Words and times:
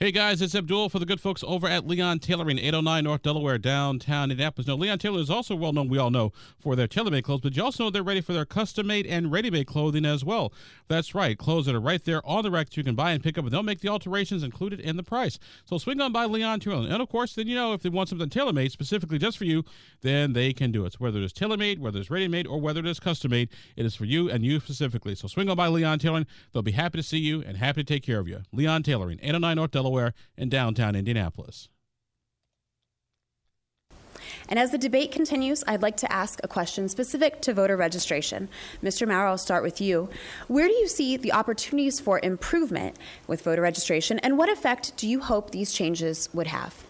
Hey 0.00 0.10
guys, 0.10 0.42
it's 0.42 0.56
Abdul 0.56 0.88
for 0.88 0.98
the 0.98 1.06
good 1.06 1.20
folks 1.20 1.44
over 1.46 1.68
at 1.68 1.86
Leon 1.86 2.18
Tailoring, 2.18 2.58
809 2.58 3.04
North 3.04 3.22
Delaware, 3.22 3.58
downtown 3.58 4.32
Indianapolis. 4.32 4.66
Now, 4.66 4.74
Leon 4.74 4.98
Taylor 4.98 5.20
is 5.20 5.30
also 5.30 5.54
well 5.54 5.72
known, 5.72 5.88
we 5.88 5.98
all 5.98 6.10
know, 6.10 6.32
for 6.58 6.74
their 6.74 6.88
tailor 6.88 7.12
made 7.12 7.22
clothes, 7.22 7.42
but 7.42 7.54
you 7.56 7.62
also 7.62 7.84
know 7.84 7.90
they're 7.90 8.02
ready 8.02 8.20
for 8.20 8.32
their 8.32 8.44
custom 8.44 8.88
made 8.88 9.06
and 9.06 9.30
ready 9.30 9.52
made 9.52 9.68
clothing 9.68 10.04
as 10.04 10.24
well. 10.24 10.52
That's 10.88 11.14
right, 11.14 11.38
clothes 11.38 11.66
that 11.66 11.76
are 11.76 11.80
right 11.80 12.04
there 12.04 12.26
on 12.26 12.42
the 12.42 12.50
rack 12.50 12.70
that 12.70 12.76
you 12.76 12.82
can 12.82 12.96
buy 12.96 13.12
and 13.12 13.22
pick 13.22 13.38
up, 13.38 13.44
and 13.44 13.54
they'll 13.54 13.62
make 13.62 13.82
the 13.82 13.88
alterations 13.88 14.42
included 14.42 14.80
in 14.80 14.96
the 14.96 15.04
price. 15.04 15.38
So 15.64 15.78
swing 15.78 16.00
on 16.00 16.10
by 16.10 16.24
Leon 16.24 16.58
Tailoring. 16.58 16.90
And 16.90 17.00
of 17.00 17.08
course, 17.08 17.36
then 17.36 17.46
you 17.46 17.54
know 17.54 17.72
if 17.72 17.82
they 17.82 17.88
want 17.88 18.08
something 18.08 18.28
tailor 18.28 18.52
made 18.52 18.72
specifically 18.72 19.18
just 19.18 19.38
for 19.38 19.44
you, 19.44 19.62
then 20.02 20.32
they 20.32 20.52
can 20.52 20.72
do 20.72 20.84
it. 20.86 20.94
So 20.94 20.98
whether 20.98 21.22
it's 21.22 21.32
tailor 21.32 21.56
made, 21.56 21.78
whether 21.78 22.00
it's 22.00 22.10
ready 22.10 22.26
made, 22.26 22.48
or 22.48 22.60
whether 22.60 22.80
it 22.80 22.86
is 22.86 22.98
custom 22.98 23.30
made, 23.30 23.48
it 23.76 23.86
is 23.86 23.94
for 23.94 24.06
you 24.06 24.28
and 24.28 24.44
you 24.44 24.58
specifically. 24.58 25.14
So 25.14 25.28
swing 25.28 25.48
on 25.48 25.56
by 25.56 25.68
Leon 25.68 26.00
Tailoring. 26.00 26.26
They'll 26.52 26.62
be 26.62 26.72
happy 26.72 26.98
to 26.98 27.04
see 27.04 27.18
you 27.18 27.44
and 27.46 27.56
happy 27.56 27.84
to 27.84 27.94
take 27.94 28.02
care 28.02 28.18
of 28.18 28.26
you. 28.26 28.42
Leon 28.52 28.82
Tailoring, 28.82 29.20
809 29.22 29.54
North 29.54 29.70
Delaware, 29.70 29.83
and 30.36 30.50
downtown 30.50 30.96
Indianapolis. 30.96 31.68
And 34.48 34.58
as 34.58 34.70
the 34.70 34.78
debate 34.78 35.12
continues, 35.12 35.64
I'd 35.66 35.82
like 35.82 35.96
to 35.98 36.12
ask 36.12 36.40
a 36.42 36.48
question 36.48 36.88
specific 36.88 37.40
to 37.42 37.54
voter 37.54 37.76
registration. 37.76 38.48
Mr. 38.82 39.06
Maurer, 39.06 39.28
I'll 39.28 39.38
start 39.38 39.62
with 39.62 39.80
you. 39.80 40.10
Where 40.48 40.68
do 40.68 40.74
you 40.74 40.88
see 40.88 41.16
the 41.16 41.32
opportunities 41.32 42.00
for 42.00 42.20
improvement 42.22 42.96
with 43.26 43.42
voter 43.42 43.62
registration, 43.62 44.18
and 44.20 44.36
what 44.36 44.50
effect 44.50 44.96
do 44.96 45.08
you 45.08 45.20
hope 45.20 45.50
these 45.50 45.72
changes 45.72 46.28
would 46.34 46.46
have? 46.48 46.84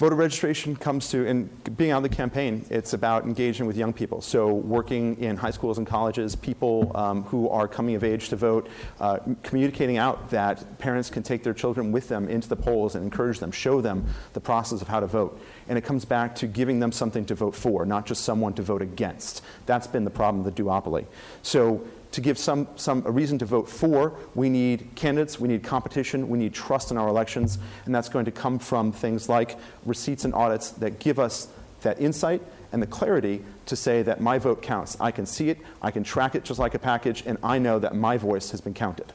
Voter 0.00 0.16
registration 0.16 0.74
comes 0.74 1.10
to, 1.10 1.26
and 1.26 1.76
being 1.76 1.92
on 1.92 2.02
the 2.02 2.08
campaign, 2.08 2.64
it's 2.70 2.94
about 2.94 3.24
engaging 3.24 3.66
with 3.66 3.76
young 3.76 3.92
people. 3.92 4.22
So 4.22 4.54
working 4.54 5.20
in 5.20 5.36
high 5.36 5.50
schools 5.50 5.76
and 5.76 5.86
colleges, 5.86 6.34
people 6.34 6.90
um, 6.96 7.22
who 7.24 7.50
are 7.50 7.68
coming 7.68 7.96
of 7.96 8.02
age 8.02 8.30
to 8.30 8.36
vote, 8.36 8.70
uh, 8.98 9.18
communicating 9.42 9.98
out 9.98 10.30
that 10.30 10.78
parents 10.78 11.10
can 11.10 11.22
take 11.22 11.42
their 11.42 11.52
children 11.52 11.92
with 11.92 12.08
them 12.08 12.30
into 12.30 12.48
the 12.48 12.56
polls 12.56 12.94
and 12.94 13.04
encourage 13.04 13.40
them, 13.40 13.52
show 13.52 13.82
them 13.82 14.06
the 14.32 14.40
process 14.40 14.80
of 14.80 14.88
how 14.88 15.00
to 15.00 15.06
vote. 15.06 15.38
And 15.68 15.76
it 15.76 15.82
comes 15.82 16.06
back 16.06 16.34
to 16.36 16.46
giving 16.46 16.80
them 16.80 16.92
something 16.92 17.26
to 17.26 17.34
vote 17.34 17.54
for, 17.54 17.84
not 17.84 18.06
just 18.06 18.24
someone 18.24 18.54
to 18.54 18.62
vote 18.62 18.80
against. 18.80 19.42
That's 19.66 19.86
been 19.86 20.04
the 20.04 20.10
problem 20.10 20.46
of 20.46 20.56
the 20.56 20.62
duopoly. 20.62 21.04
So 21.42 21.86
to 22.12 22.20
give 22.20 22.38
some, 22.38 22.66
some 22.76 23.04
a 23.06 23.10
reason 23.10 23.38
to 23.38 23.44
vote 23.44 23.68
for, 23.68 24.14
we 24.34 24.48
need 24.48 24.88
candidates, 24.94 25.38
we 25.38 25.48
need 25.48 25.62
competition, 25.62 26.28
we 26.28 26.38
need 26.38 26.52
trust 26.52 26.90
in 26.90 26.96
our 26.96 27.08
elections, 27.08 27.58
and 27.86 27.94
that's 27.94 28.08
going 28.08 28.24
to 28.24 28.30
come 28.30 28.58
from 28.58 28.90
things 28.92 29.28
like 29.28 29.56
receipts 29.86 30.24
and 30.24 30.34
audits 30.34 30.70
that 30.72 30.98
give 30.98 31.18
us 31.18 31.48
that 31.82 32.00
insight 32.00 32.42
and 32.72 32.82
the 32.82 32.86
clarity 32.86 33.42
to 33.66 33.76
say 33.76 34.02
that 34.02 34.20
my 34.20 34.38
vote 34.38 34.62
counts. 34.62 34.96
I 35.00 35.10
can 35.10 35.26
see 35.26 35.50
it, 35.50 35.58
I 35.82 35.90
can 35.90 36.04
track 36.04 36.34
it 36.34 36.44
just 36.44 36.58
like 36.58 36.74
a 36.74 36.78
package, 36.78 37.22
and 37.26 37.38
I 37.42 37.58
know 37.58 37.78
that 37.78 37.94
my 37.94 38.16
voice 38.16 38.50
has 38.50 38.60
been 38.60 38.74
counted. 38.74 39.12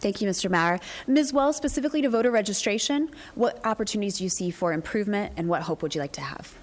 Thank 0.00 0.22
you, 0.22 0.28
Mr. 0.28 0.50
Maurer. 0.50 0.80
Ms. 1.06 1.32
Wells, 1.32 1.56
specifically 1.56 2.00
to 2.02 2.08
voter 2.08 2.30
registration, 2.30 3.10
what 3.34 3.64
opportunities 3.66 4.18
do 4.18 4.24
you 4.24 4.30
see 4.30 4.50
for 4.50 4.72
improvement 4.72 5.34
and 5.36 5.46
what 5.46 5.62
hope 5.62 5.82
would 5.82 5.94
you 5.94 6.00
like 6.00 6.12
to 6.12 6.22
have? 6.22 6.54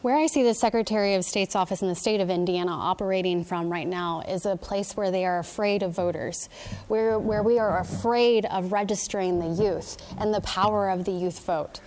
Where 0.00 0.16
I 0.16 0.28
see 0.28 0.44
the 0.44 0.54
Secretary 0.54 1.14
of 1.14 1.24
State's 1.24 1.56
office 1.56 1.82
in 1.82 1.88
the 1.88 1.96
state 1.96 2.20
of 2.20 2.30
Indiana 2.30 2.70
operating 2.70 3.42
from 3.42 3.68
right 3.68 3.86
now 3.86 4.20
is 4.20 4.46
a 4.46 4.54
place 4.54 4.96
where 4.96 5.10
they 5.10 5.24
are 5.24 5.40
afraid 5.40 5.82
of 5.82 5.90
voters, 5.90 6.48
where, 6.86 7.18
where 7.18 7.42
we 7.42 7.58
are 7.58 7.80
afraid 7.80 8.46
of 8.46 8.70
registering 8.70 9.40
the 9.40 9.60
youth 9.60 9.96
and 10.16 10.32
the 10.32 10.40
power 10.42 10.88
of 10.88 11.04
the 11.04 11.10
youth 11.10 11.44
vote. 11.44 11.80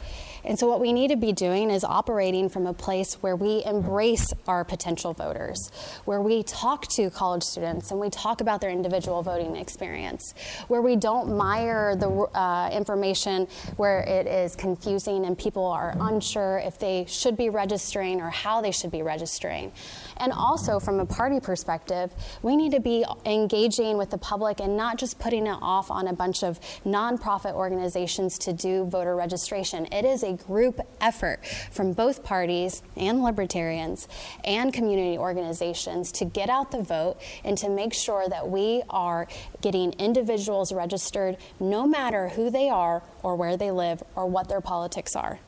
And 0.44 0.58
so, 0.58 0.68
what 0.68 0.80
we 0.80 0.92
need 0.92 1.10
to 1.10 1.16
be 1.16 1.32
doing 1.32 1.70
is 1.70 1.84
operating 1.84 2.50
from 2.50 2.66
a 2.66 2.74
place 2.74 3.16
where 3.16 3.36
we 3.36 3.64
embrace 3.64 4.34
our 4.48 4.64
potential 4.64 5.14
voters, 5.14 5.72
where 6.06 6.22
we 6.22 6.44
talk 6.44 6.88
to 6.90 7.10
college 7.10 7.44
students 7.44 7.92
and 7.92 8.00
we 8.00 8.10
talk 8.10 8.42
about 8.42 8.62
their 8.62 8.72
individual 8.72 9.22
voting 9.22 9.56
experience, 9.56 10.34
where 10.68 10.82
we 10.82 10.96
don't 10.96 11.36
mire 11.38 11.96
the 11.96 12.10
uh, 12.10 12.70
information 12.74 13.48
where 13.78 14.02
it 14.02 14.26
is 14.26 14.56
confusing 14.56 15.26
and 15.26 15.38
people 15.38 15.66
are 15.66 15.96
unsure 16.00 16.60
if 16.66 16.80
they 16.80 17.06
should 17.08 17.38
be 17.38 17.50
registering 17.50 18.20
or 18.22 18.30
how 18.30 18.62
they 18.62 18.72
should 18.72 18.92
be 18.92 19.04
registering. 19.04 19.72
And 20.18 20.32
also, 20.32 20.80
from 20.80 21.00
a 21.00 21.06
party 21.06 21.40
perspective, 21.40 22.12
we 22.42 22.56
need 22.56 22.72
to 22.72 22.80
be 22.80 23.06
engaging 23.26 23.98
with 23.98 24.10
the 24.10 24.18
public 24.18 24.60
and 24.60 24.76
not 24.76 24.98
just 24.98 25.20
putting 25.20 25.48
it 25.48 25.58
off 25.62 25.92
on 25.92 26.08
a 26.08 26.14
bunch 26.14 26.44
of 26.44 26.60
nonprofit 26.86 27.54
organizations 27.54 28.38
to 28.40 28.54
do 28.54 28.86
voter 28.86 29.16
registration. 29.16 29.88
It 29.92 30.06
is 30.06 30.24
a 30.24 30.31
group 30.36 30.80
effort 31.00 31.46
from 31.72 31.94
both 31.94 32.24
parties 32.24 32.82
and 32.96 33.24
libertarians 33.24 34.08
and 34.44 34.74
community 34.74 35.18
organizations 35.18 36.12
to 36.14 36.26
get 36.26 36.50
out 36.50 36.72
the 36.72 36.82
vote 36.82 37.18
and 37.44 37.58
to 37.58 37.70
make 37.70 37.94
sure 37.94 38.28
that 38.28 38.50
we 38.50 38.84
are 38.90 39.28
getting 39.62 39.94
individuals 39.94 40.72
registered 40.72 41.38
no 41.60 41.88
matter 41.88 42.30
who 42.30 42.50
they 42.50 42.70
are 42.70 43.04
or 43.24 43.36
where 43.36 43.58
they 43.58 43.72
live 43.72 44.02
or 44.16 44.26
what 44.26 44.50
their 44.50 44.62
politics 44.62 45.16
are. 45.16 45.40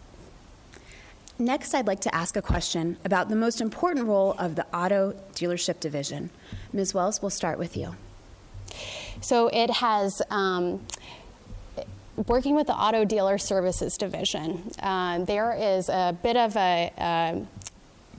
Next, 1.39 1.73
I'd 1.73 1.87
like 1.87 2.01
to 2.01 2.13
ask 2.13 2.35
a 2.37 2.41
question 2.41 2.97
about 3.03 3.27
the 3.27 3.35
most 3.35 3.59
important 3.59 4.05
role 4.05 4.33
of 4.37 4.55
the 4.55 4.65
auto 4.75 5.13
dealership 5.33 5.79
division. 5.79 6.29
Ms. 6.71 6.93
Wells, 6.93 7.21
we'll 7.21 7.31
start 7.31 7.57
with 7.57 7.75
you. 7.75 7.95
So 9.21 9.47
it 9.47 9.69
has. 9.71 10.21
Um, 10.29 10.85
working 12.27 12.55
with 12.55 12.67
the 12.67 12.73
auto 12.73 13.05
dealer 13.05 13.37
services 13.37 13.97
division, 13.97 14.71
uh, 14.81 15.23
there 15.23 15.53
is 15.53 15.89
a 15.89 16.15
bit 16.21 16.37
of 16.37 16.55
a, 16.55 16.91
a 16.97 17.45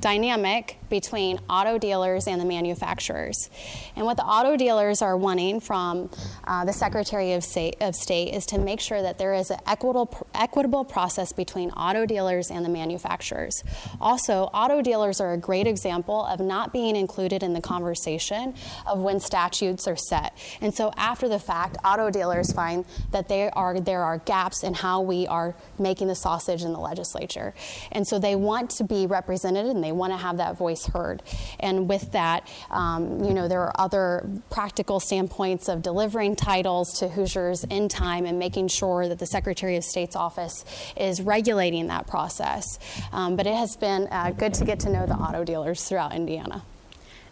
dynamic 0.01 0.77
between 0.95 1.41
auto 1.51 1.77
dealers 1.77 2.29
and 2.29 2.41
the 2.41 2.45
manufacturers. 2.45 3.51
And 3.97 4.07
what 4.07 4.17
the 4.17 4.23
auto 4.23 4.57
dealers 4.57 5.03
are 5.03 5.17
wanting 5.17 5.59
from 5.59 6.09
uh, 6.45 6.65
the 6.65 6.73
Secretary 6.73 7.33
of 7.33 7.43
State, 7.43 7.79
of 7.81 7.97
State, 7.97 8.33
is 8.33 8.47
to 8.47 8.59
make 8.59 8.79
sure 8.79 9.03
that 9.03 9.19
there 9.19 9.35
is 9.35 9.51
an 9.51 9.59
equitable, 9.67 10.25
equitable 10.33 10.85
process 10.85 11.33
between 11.33 11.71
auto 11.71 12.07
dealers 12.07 12.49
and 12.49 12.65
the 12.65 12.69
manufacturers. 12.69 13.65
Also, 14.01 14.45
auto 14.55 14.83
dealers 14.83 15.21
are 15.21 15.33
a 15.33 15.37
great 15.37 15.67
example 15.67 16.25
of 16.27 16.39
not 16.39 16.73
being 16.73 16.95
included 16.95 17.43
in 17.43 17.55
the 17.55 17.61
conversation 17.61 18.55
of 18.87 19.01
when 19.01 19.19
statutes 19.19 19.89
are 19.89 19.97
set. 19.97 20.33
And 20.61 20.73
so 20.73 20.93
after 20.97 21.29
the 21.29 21.41
fact, 21.41 21.77
auto 21.85 22.09
dealers 22.09 22.53
find 22.53 22.85
that 23.11 23.27
there 23.29 23.51
are, 23.59 23.81
there 23.81 24.05
are 24.05 24.19
gaps 24.19 24.63
in 24.63 24.75
how 24.75 25.01
we 25.01 25.27
are 25.27 25.57
making 25.77 26.07
the 26.07 26.15
sausage 26.15 26.63
in 26.63 26.73
the 26.73 26.79
legislature. 26.79 27.53
And 27.91 28.07
so 28.07 28.21
they 28.21 28.37
want 28.37 28.71
to 28.79 28.85
be 28.85 29.09
represented 29.09 29.67
and 29.67 29.83
they 29.83 29.91
want 29.91 30.13
to 30.13 30.17
have 30.17 30.37
that 30.37 30.57
voice 30.57 30.84
heard. 30.87 31.23
And 31.61 31.89
with 31.89 32.13
that, 32.13 32.49
um, 32.71 33.25
you 33.25 33.35
know, 33.35 33.49
there 33.49 33.63
are 33.63 33.73
other 33.79 34.29
practical 34.51 35.01
standpoints 35.01 35.69
of 35.69 35.83
delivering 35.83 36.37
titles 36.37 36.99
to 37.01 37.09
Hoosiers 37.09 37.65
in 37.65 37.89
time 37.89 38.27
and 38.27 38.39
making 38.39 38.69
sure 38.69 39.09
that 39.09 39.19
the 39.19 39.27
Secretary 39.27 39.77
of 39.77 39.85
State's 39.85 40.17
office 40.17 40.65
is 40.97 41.21
regulating 41.21 41.89
that 41.89 42.07
process. 42.07 42.79
Um, 43.13 43.37
but 43.37 43.47
it 43.47 43.55
has 43.55 43.77
been 43.77 44.09
uh, 44.11 44.31
good 44.31 44.55
to 44.55 44.65
get 44.65 44.81
to 44.81 44.91
know 44.91 45.07
the 45.07 45.15
auto 45.15 45.45
dealers 45.45 45.85
throughout 45.85 46.15
Indiana. 46.15 46.63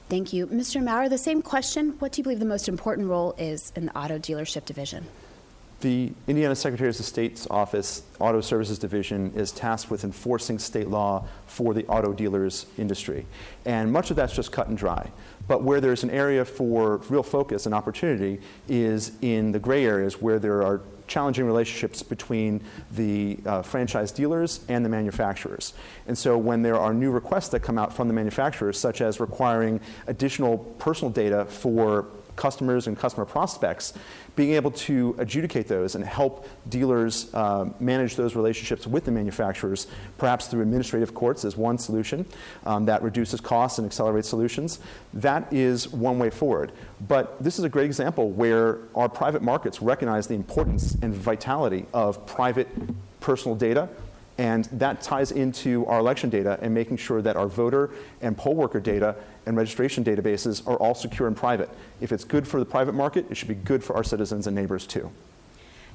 Thank 0.08 0.32
you. 0.32 0.46
Mr. 0.46 0.82
Maurer, 0.82 1.08
the 1.08 1.16
same 1.16 1.40
question. 1.40 1.94
What 1.98 2.12
do 2.12 2.20
you 2.20 2.24
believe 2.24 2.38
the 2.38 2.44
most 2.44 2.69
important 2.69 3.08
role 3.08 3.34
is 3.38 3.72
in 3.74 3.86
the 3.86 3.96
auto 3.96 4.19
dealership 4.19 4.66
division? 4.66 5.06
The 5.82 6.12
Indiana 6.28 6.54
Secretary 6.54 6.88
of 6.88 6.94
State's 6.94 7.48
Office 7.50 8.04
Auto 8.20 8.41
Services 8.41 8.78
Division 8.78 9.32
is 9.34 9.50
tasked 9.50 9.91
with 9.91 10.04
enforcing 10.04 10.60
state 10.60 10.87
law 10.87 11.26
for 11.48 11.75
the 11.75 11.84
auto 11.87 12.12
dealers 12.12 12.66
industry. 12.78 13.26
And 13.65 13.93
much 13.93 14.10
of 14.10 14.16
that's 14.16 14.32
just 14.32 14.53
cut 14.53 14.69
and 14.69 14.78
dry. 14.78 15.10
But 15.48 15.65
where 15.65 15.81
there's 15.81 16.04
an 16.04 16.10
area 16.10 16.44
for 16.44 16.98
real 17.09 17.25
focus 17.25 17.66
and 17.66 17.75
opportunity 17.75 18.41
is 18.69 19.10
in 19.22 19.50
the 19.50 19.59
gray 19.59 19.84
areas 19.84 20.22
where 20.22 20.38
there 20.38 20.62
are 20.62 20.82
challenging 21.09 21.47
relationships 21.47 22.00
between 22.00 22.60
the 22.93 23.38
uh, 23.44 23.62
franchise 23.62 24.12
dealers 24.12 24.60
and 24.69 24.84
the 24.84 24.88
manufacturers. 24.88 25.75
And 26.06 26.16
so 26.16 26.38
when 26.38 26.62
there 26.62 26.78
are 26.78 26.94
new 26.94 27.10
requests 27.10 27.49
that 27.49 27.60
come 27.60 27.76
out 27.76 27.93
from 27.93 28.06
the 28.06 28.14
manufacturers, 28.14 28.78
such 28.78 29.00
as 29.00 29.19
requiring 29.19 29.81
additional 30.06 30.59
personal 30.78 31.10
data 31.10 31.44
for 31.47 32.06
customers 32.37 32.87
and 32.87 32.98
customer 32.98 33.25
prospects, 33.25 33.94
being 34.34 34.53
able 34.53 34.70
to 34.70 35.15
adjudicate 35.19 35.69
those 35.69 35.94
and 35.94 36.04
help 36.04 36.48
dealers 36.69 37.32
uh, 37.34 37.69
manage 37.81 38.17
those 38.17 38.34
relationships 38.34 38.87
with 38.87 39.05
the 39.05 39.11
manufacturers, 39.11 39.87
perhaps 40.19 40.46
through 40.46 40.62
administrative 40.62 41.12
courts 41.14 41.44
is 41.44 41.56
one 41.56 41.79
solution 41.79 42.25
um, 42.64 42.87
that 42.87 43.02
reduces 43.02 43.40
costs 43.40 43.79
and 43.79 43.87
accelerates 43.87 44.29
solutions. 44.29 44.81
That 45.12 45.52
is 45.52 45.88
one 45.88 46.19
way 46.19 46.31
forward. 46.31 46.73
But 47.06 47.43
this 47.43 47.58
is 47.58 47.64
a 47.64 47.69
great 47.69 47.87
example 47.87 48.31
where 48.31 48.78
our 48.94 49.08
private 49.08 49.43
markets 49.43 49.82
recognize 49.82 50.26
the 50.26 50.35
importance 50.35 50.96
and 51.02 51.14
vitality 51.14 51.87
of 51.93 52.26
private 52.26 52.69
personal 53.20 53.55
data 53.55 53.88
and 54.42 54.64
that 54.72 55.00
ties 55.00 55.30
into 55.30 55.86
our 55.86 56.00
election 56.00 56.28
data 56.28 56.58
and 56.60 56.74
making 56.74 56.96
sure 56.96 57.22
that 57.22 57.36
our 57.36 57.46
voter 57.46 57.90
and 58.22 58.36
poll 58.36 58.56
worker 58.56 58.80
data 58.80 59.14
and 59.46 59.56
registration 59.56 60.02
databases 60.02 60.66
are 60.66 60.74
all 60.78 60.96
secure 60.96 61.28
and 61.28 61.36
private. 61.36 61.70
If 62.00 62.10
it's 62.10 62.24
good 62.24 62.48
for 62.48 62.58
the 62.58 62.66
private 62.66 62.92
market, 62.92 63.24
it 63.30 63.36
should 63.36 63.46
be 63.46 63.54
good 63.54 63.84
for 63.84 63.94
our 63.94 64.02
citizens 64.02 64.48
and 64.48 64.56
neighbors 64.56 64.84
too. 64.84 65.12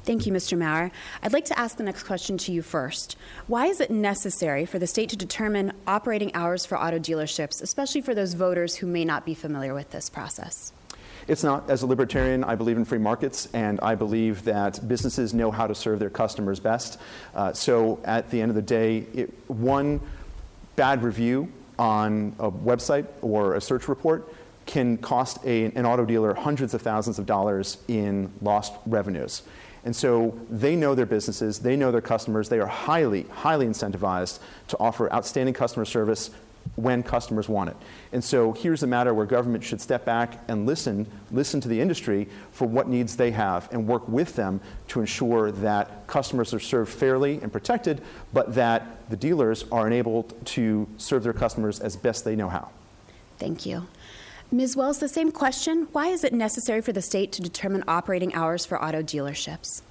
Thank 0.05 0.25
you, 0.25 0.31
Mr. 0.31 0.57
Maurer. 0.57 0.91
I'd 1.21 1.33
like 1.33 1.43
to 1.45 1.59
ask 1.59 1.75
the 1.75 1.83
next 1.83 2.03
question 2.03 2.37
to 2.37 2.53
you 2.53 2.61
first. 2.61 3.17
Why 3.47 3.65
is 3.65 3.81
it 3.81 3.91
necessary 3.91 4.65
for 4.65 4.79
the 4.79 4.87
state 4.87 5.09
to 5.09 5.17
determine 5.17 5.73
operating 5.85 6.33
hours 6.33 6.65
for 6.65 6.79
auto 6.79 6.99
dealerships, 6.99 7.61
especially 7.61 7.99
for 7.99 8.15
those 8.15 8.33
voters 8.33 8.77
who 8.77 8.87
may 8.87 9.03
not 9.03 9.25
be 9.25 9.33
familiar 9.33 9.73
with 9.73 9.91
this 9.91 10.09
process? 10.09 10.71
It's 11.27 11.43
not. 11.43 11.69
As 11.69 11.81
a 11.81 11.87
libertarian, 11.87 12.45
I 12.45 12.55
believe 12.55 12.77
in 12.77 12.85
free 12.85 12.99
markets, 12.99 13.49
and 13.53 13.81
I 13.81 13.95
believe 13.95 14.45
that 14.45 14.87
businesses 14.87 15.33
know 15.33 15.51
how 15.51 15.67
to 15.67 15.75
serve 15.75 15.99
their 15.99 16.09
customers 16.09 16.59
best. 16.61 16.99
Uh, 17.35 17.51
so 17.51 17.99
at 18.05 18.29
the 18.29 18.41
end 18.41 18.49
of 18.49 18.55
the 18.55 18.61
day, 18.61 18.99
it, 19.13 19.33
one 19.47 19.99
bad 20.77 21.03
review 21.03 21.51
on 21.77 22.33
a 22.39 22.49
website 22.49 23.07
or 23.21 23.55
a 23.55 23.61
search 23.61 23.89
report 23.89 24.33
can 24.65 24.97
cost 24.97 25.39
a, 25.43 25.65
an 25.65 25.85
auto 25.85 26.05
dealer 26.05 26.33
hundreds 26.33 26.73
of 26.73 26.81
thousands 26.81 27.19
of 27.19 27.25
dollars 27.25 27.77
in 27.89 28.31
lost 28.41 28.73
revenues. 28.85 29.43
And 29.83 29.95
so 29.95 30.37
they 30.49 30.75
know 30.75 30.95
their 30.95 31.05
businesses, 31.05 31.59
they 31.59 31.75
know 31.75 31.91
their 31.91 32.01
customers, 32.01 32.49
they 32.49 32.59
are 32.59 32.67
highly, 32.67 33.23
highly 33.23 33.67
incentivized 33.67 34.39
to 34.69 34.77
offer 34.79 35.11
outstanding 35.13 35.53
customer 35.53 35.85
service 35.85 36.29
when 36.77 37.01
customers 37.01 37.49
want 37.49 37.71
it. 37.71 37.75
And 38.13 38.23
so 38.23 38.53
here's 38.53 38.83
a 38.83 38.87
matter 38.87 39.13
where 39.13 39.25
government 39.25 39.63
should 39.63 39.81
step 39.81 40.05
back 40.05 40.39
and 40.47 40.65
listen, 40.65 41.07
listen 41.31 41.59
to 41.61 41.67
the 41.67 41.81
industry 41.81 42.29
for 42.51 42.67
what 42.67 42.87
needs 42.87 43.15
they 43.15 43.31
have 43.31 43.67
and 43.71 43.87
work 43.87 44.07
with 44.07 44.35
them 44.35 44.61
to 44.89 44.99
ensure 44.99 45.51
that 45.51 46.05
customers 46.05 46.53
are 46.53 46.59
served 46.59 46.93
fairly 46.93 47.41
and 47.41 47.51
protected, 47.51 48.01
but 48.31 48.53
that 48.53 49.09
the 49.09 49.17
dealers 49.17 49.65
are 49.71 49.87
enabled 49.87 50.33
to 50.45 50.87
serve 50.97 51.23
their 51.23 51.33
customers 51.33 51.79
as 51.79 51.95
best 51.95 52.23
they 52.23 52.35
know 52.35 52.47
how. 52.47 52.69
Thank 53.39 53.65
you. 53.65 53.87
Ms. 54.51 54.77
Wells, 54.77 54.99
the 54.99 55.09
same 55.09 55.31
question. 55.31 55.87
Why 55.91 56.07
is 56.07 56.23
it 56.23 56.31
necessary 56.31 56.81
for 56.81 56.93
the 56.93 57.01
state 57.01 57.31
to 57.33 57.41
determine 57.41 57.83
operating 57.87 58.33
hours 58.33 58.65
for 58.65 58.81
auto 58.81 59.01
dealerships? 59.01 59.81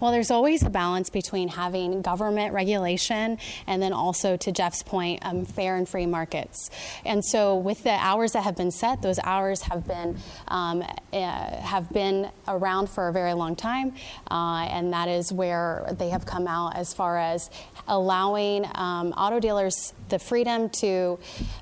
Well, 0.00 0.12
there's 0.12 0.30
always 0.30 0.62
a 0.62 0.70
balance 0.70 1.10
between 1.10 1.48
having 1.48 2.02
government 2.02 2.52
regulation 2.52 3.38
and 3.66 3.82
then 3.82 3.92
also, 3.92 4.36
to 4.36 4.52
Jeff's 4.52 4.82
point, 4.82 5.24
um, 5.24 5.44
fair 5.44 5.76
and 5.76 5.88
free 5.88 6.06
markets. 6.06 6.70
And 7.04 7.24
so, 7.24 7.56
with 7.56 7.82
the 7.82 7.92
hours 7.92 8.32
that 8.32 8.42
have 8.42 8.56
been 8.56 8.70
set, 8.70 9.02
those 9.02 9.18
hours 9.22 9.62
have 9.62 9.86
been 9.86 10.18
um, 10.48 10.82
uh, 11.12 11.16
have 11.60 11.90
been 11.92 12.30
around 12.48 12.90
for 12.90 13.08
a 13.08 13.12
very 13.12 13.34
long 13.34 13.56
time, 13.56 13.94
uh, 14.30 14.66
and 14.70 14.92
that 14.92 15.08
is 15.08 15.32
where 15.32 15.86
they 15.98 16.10
have 16.10 16.26
come 16.26 16.46
out 16.46 16.76
as 16.76 16.92
far 16.92 17.18
as 17.18 17.50
allowing 17.88 18.66
um, 18.74 19.12
auto 19.12 19.40
dealers 19.40 19.92
the 20.08 20.18
freedom 20.18 20.68
to 20.70 21.18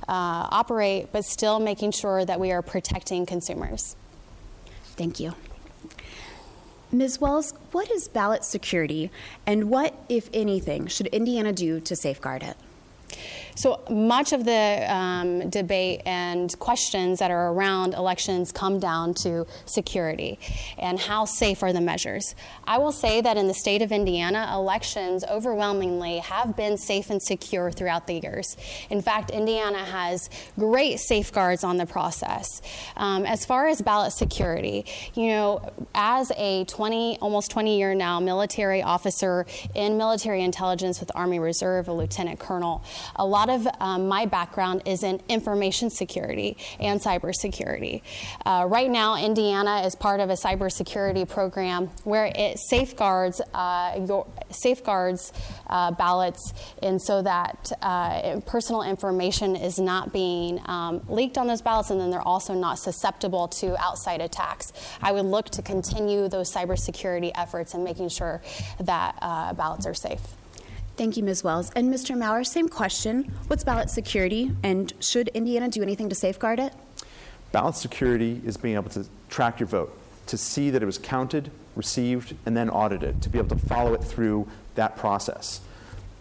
uh, 0.08 0.48
operate, 0.50 1.08
but 1.12 1.24
still 1.24 1.58
making 1.60 1.92
sure 1.92 2.24
that 2.24 2.38
we 2.40 2.52
are 2.52 2.62
protecting 2.62 3.26
consumers. 3.26 3.96
Thank 4.96 5.20
you. 5.20 5.34
Ms. 6.92 7.22
Wells, 7.22 7.54
what 7.70 7.90
is 7.90 8.06
ballot 8.06 8.44
security 8.44 9.10
and 9.46 9.70
what, 9.70 9.94
if 10.10 10.28
anything, 10.34 10.86
should 10.86 11.06
Indiana 11.06 11.50
do 11.50 11.80
to 11.80 11.96
safeguard 11.96 12.42
it? 12.42 12.56
So 13.54 13.80
much 13.90 14.32
of 14.32 14.44
the 14.44 14.86
um, 14.88 15.50
debate 15.50 16.02
and 16.06 16.58
questions 16.58 17.18
that 17.18 17.30
are 17.30 17.52
around 17.52 17.94
elections 17.94 18.50
come 18.50 18.78
down 18.78 19.14
to 19.14 19.46
security 19.66 20.38
and 20.78 20.98
how 20.98 21.26
safe 21.26 21.62
are 21.62 21.72
the 21.72 21.80
measures. 21.80 22.34
I 22.64 22.78
will 22.78 22.92
say 22.92 23.20
that 23.20 23.36
in 23.36 23.48
the 23.48 23.54
state 23.54 23.82
of 23.82 23.92
Indiana, 23.92 24.50
elections 24.54 25.24
overwhelmingly 25.30 26.18
have 26.18 26.56
been 26.56 26.78
safe 26.78 27.10
and 27.10 27.22
secure 27.22 27.70
throughout 27.70 28.06
the 28.06 28.14
years. 28.14 28.56
In 28.88 29.02
fact, 29.02 29.30
Indiana 29.30 29.84
has 29.84 30.30
great 30.58 30.98
safeguards 30.98 31.62
on 31.62 31.76
the 31.76 31.86
process. 31.86 32.62
Um, 32.96 33.26
as 33.26 33.44
far 33.44 33.68
as 33.68 33.82
ballot 33.82 34.12
security, 34.12 34.86
you 35.14 35.28
know, 35.28 35.70
as 35.94 36.32
a 36.36 36.64
20, 36.64 37.18
almost 37.18 37.50
20 37.50 37.78
year 37.78 37.94
now 37.94 38.18
military 38.20 38.82
officer 38.82 39.46
in 39.74 39.98
military 39.98 40.42
intelligence 40.42 41.00
with 41.00 41.10
Army 41.14 41.38
Reserve, 41.38 41.88
a 41.88 41.92
lieutenant 41.92 42.38
colonel, 42.38 42.82
a 43.16 43.26
lot 43.26 43.41
of 43.48 43.66
um, 43.80 44.08
my 44.08 44.26
background 44.26 44.82
is 44.86 45.02
in 45.02 45.20
information 45.28 45.90
security 45.90 46.56
and 46.80 47.00
cybersecurity. 47.00 48.02
Uh, 48.44 48.66
right 48.68 48.90
now, 48.90 49.16
Indiana 49.16 49.82
is 49.86 49.94
part 49.94 50.20
of 50.20 50.30
a 50.30 50.34
cybersecurity 50.34 51.28
program 51.28 51.88
where 52.04 52.32
it 52.34 52.58
safeguards 52.58 53.40
uh, 53.54 54.04
your 54.06 54.26
safeguards 54.50 55.32
uh, 55.68 55.90
ballots, 55.92 56.52
and 56.82 57.00
so 57.00 57.22
that 57.22 57.72
uh, 57.82 58.40
personal 58.46 58.82
information 58.82 59.56
is 59.56 59.78
not 59.78 60.12
being 60.12 60.60
um, 60.66 61.00
leaked 61.08 61.38
on 61.38 61.46
those 61.46 61.62
ballots, 61.62 61.90
and 61.90 62.00
then 62.00 62.10
they're 62.10 62.20
also 62.26 62.54
not 62.54 62.78
susceptible 62.78 63.48
to 63.48 63.76
outside 63.82 64.20
attacks. 64.20 64.72
I 65.00 65.12
would 65.12 65.26
look 65.26 65.50
to 65.50 65.62
continue 65.62 66.28
those 66.28 66.52
cybersecurity 66.52 67.32
efforts 67.34 67.74
and 67.74 67.84
making 67.84 68.08
sure 68.08 68.42
that 68.80 69.16
uh, 69.22 69.52
ballots 69.52 69.86
are 69.86 69.94
safe. 69.94 70.20
Thank 70.96 71.16
you, 71.16 71.22
Ms. 71.22 71.42
Wells. 71.42 71.70
And 71.74 71.92
Mr. 71.92 72.16
Maurer, 72.16 72.44
same 72.44 72.68
question. 72.68 73.32
What's 73.46 73.64
ballot 73.64 73.88
security, 73.88 74.52
and 74.62 74.92
should 75.00 75.28
Indiana 75.28 75.68
do 75.68 75.82
anything 75.82 76.08
to 76.10 76.14
safeguard 76.14 76.58
it? 76.58 76.74
Ballot 77.50 77.76
security 77.76 78.42
is 78.44 78.56
being 78.56 78.74
able 78.74 78.90
to 78.90 79.06
track 79.30 79.58
your 79.58 79.66
vote, 79.66 79.98
to 80.26 80.36
see 80.36 80.70
that 80.70 80.82
it 80.82 80.86
was 80.86 80.98
counted, 80.98 81.50
received, 81.76 82.34
and 82.44 82.56
then 82.56 82.68
audited, 82.68 83.22
to 83.22 83.30
be 83.30 83.38
able 83.38 83.56
to 83.56 83.66
follow 83.66 83.94
it 83.94 84.04
through 84.04 84.46
that 84.74 84.96
process. 84.96 85.60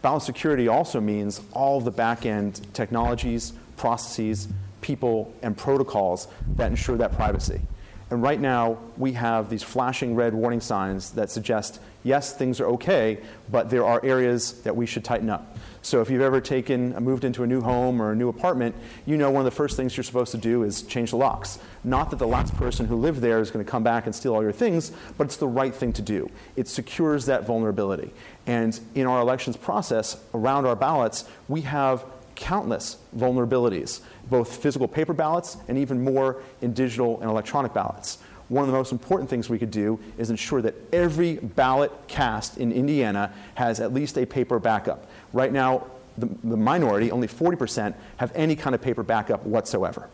Ballot 0.01 0.23
security 0.23 0.67
also 0.67 1.01
means 1.01 1.41
all 1.51 1.81
the 1.81 1.91
back 1.91 2.25
end 2.25 2.61
technologies, 2.73 3.53
processes, 3.75 4.47
people, 4.79 5.33
and 5.43 5.55
protocols 5.55 6.27
that 6.55 6.69
ensure 6.69 6.97
that 6.97 7.13
privacy. 7.13 7.61
And 8.11 8.21
right 8.21 8.39
now, 8.39 8.77
we 8.97 9.13
have 9.13 9.49
these 9.49 9.63
flashing 9.63 10.15
red 10.15 10.33
warning 10.33 10.59
signs 10.59 11.11
that 11.11 11.31
suggest 11.31 11.79
yes, 12.03 12.33
things 12.33 12.59
are 12.59 12.65
okay, 12.65 13.19
but 13.49 13.69
there 13.69 13.85
are 13.85 14.03
areas 14.03 14.61
that 14.63 14.75
we 14.75 14.85
should 14.85 15.03
tighten 15.03 15.29
up. 15.29 15.55
So 15.83 16.01
if 16.01 16.09
you've 16.09 16.21
ever 16.21 16.41
taken, 16.41 16.93
moved 17.03 17.23
into 17.23 17.43
a 17.43 17.47
new 17.47 17.61
home 17.61 18.01
or 18.01 18.11
a 18.11 18.15
new 18.15 18.29
apartment, 18.29 18.75
you 19.05 19.17
know 19.17 19.31
one 19.31 19.41
of 19.41 19.45
the 19.45 19.55
first 19.55 19.77
things 19.77 19.95
you're 19.95 20.03
supposed 20.03 20.31
to 20.31 20.37
do 20.37 20.63
is 20.63 20.83
change 20.83 21.11
the 21.11 21.17
locks. 21.17 21.59
Not 21.83 22.09
that 22.11 22.19
the 22.19 22.27
last 22.27 22.55
person 22.55 22.85
who 22.85 22.95
lived 22.95 23.21
there 23.21 23.39
is 23.39 23.49
going 23.49 23.63
to 23.63 23.69
come 23.69 23.83
back 23.83 24.05
and 24.05 24.13
steal 24.13 24.35
all 24.35 24.43
your 24.43 24.51
things, 24.51 24.91
but 25.17 25.25
it's 25.25 25.37
the 25.37 25.47
right 25.47 25.73
thing 25.73 25.93
to 25.93 26.01
do. 26.01 26.29
It 26.55 26.67
secures 26.67 27.25
that 27.25 27.45
vulnerability. 27.45 28.13
And 28.45 28.79
in 28.93 29.07
our 29.07 29.21
elections 29.21 29.57
process, 29.57 30.17
around 30.33 30.65
our 30.65 30.75
ballots, 30.75 31.25
we 31.47 31.61
have 31.61 32.03
countless 32.41 32.97
vulnerabilities, 33.15 34.01
both 34.29 34.57
physical 34.57 34.87
paper 34.87 35.13
ballots 35.13 35.57
and 35.67 35.77
even 35.77 36.03
more 36.03 36.41
in 36.61 36.73
digital 36.73 37.21
and 37.21 37.29
electronic 37.29 37.71
ballots. 37.71 38.17
One 38.49 38.63
of 38.63 38.67
the 38.67 38.73
most 38.73 38.91
important 38.91 39.29
things 39.29 39.47
we 39.47 39.59
could 39.59 39.71
do 39.71 39.99
is 40.17 40.29
ensure 40.29 40.61
that 40.63 40.73
every 40.91 41.35
ballot 41.35 41.91
cast 42.07 42.57
in 42.57 42.71
Indiana 42.71 43.31
has 43.55 43.79
at 43.79 43.93
least 43.93 44.17
a 44.17 44.25
paper 44.25 44.59
backup. 44.59 45.07
Right 45.31 45.53
now, 45.53 45.85
the, 46.17 46.27
the 46.43 46.57
minority, 46.57 47.11
only 47.11 47.27
40%, 47.27 47.93
have 48.17 48.31
any 48.35 48.55
kind 48.55 48.75
of 48.75 48.81
paper 48.81 49.03
backup 49.03 49.45
whatsoever. 49.45 50.09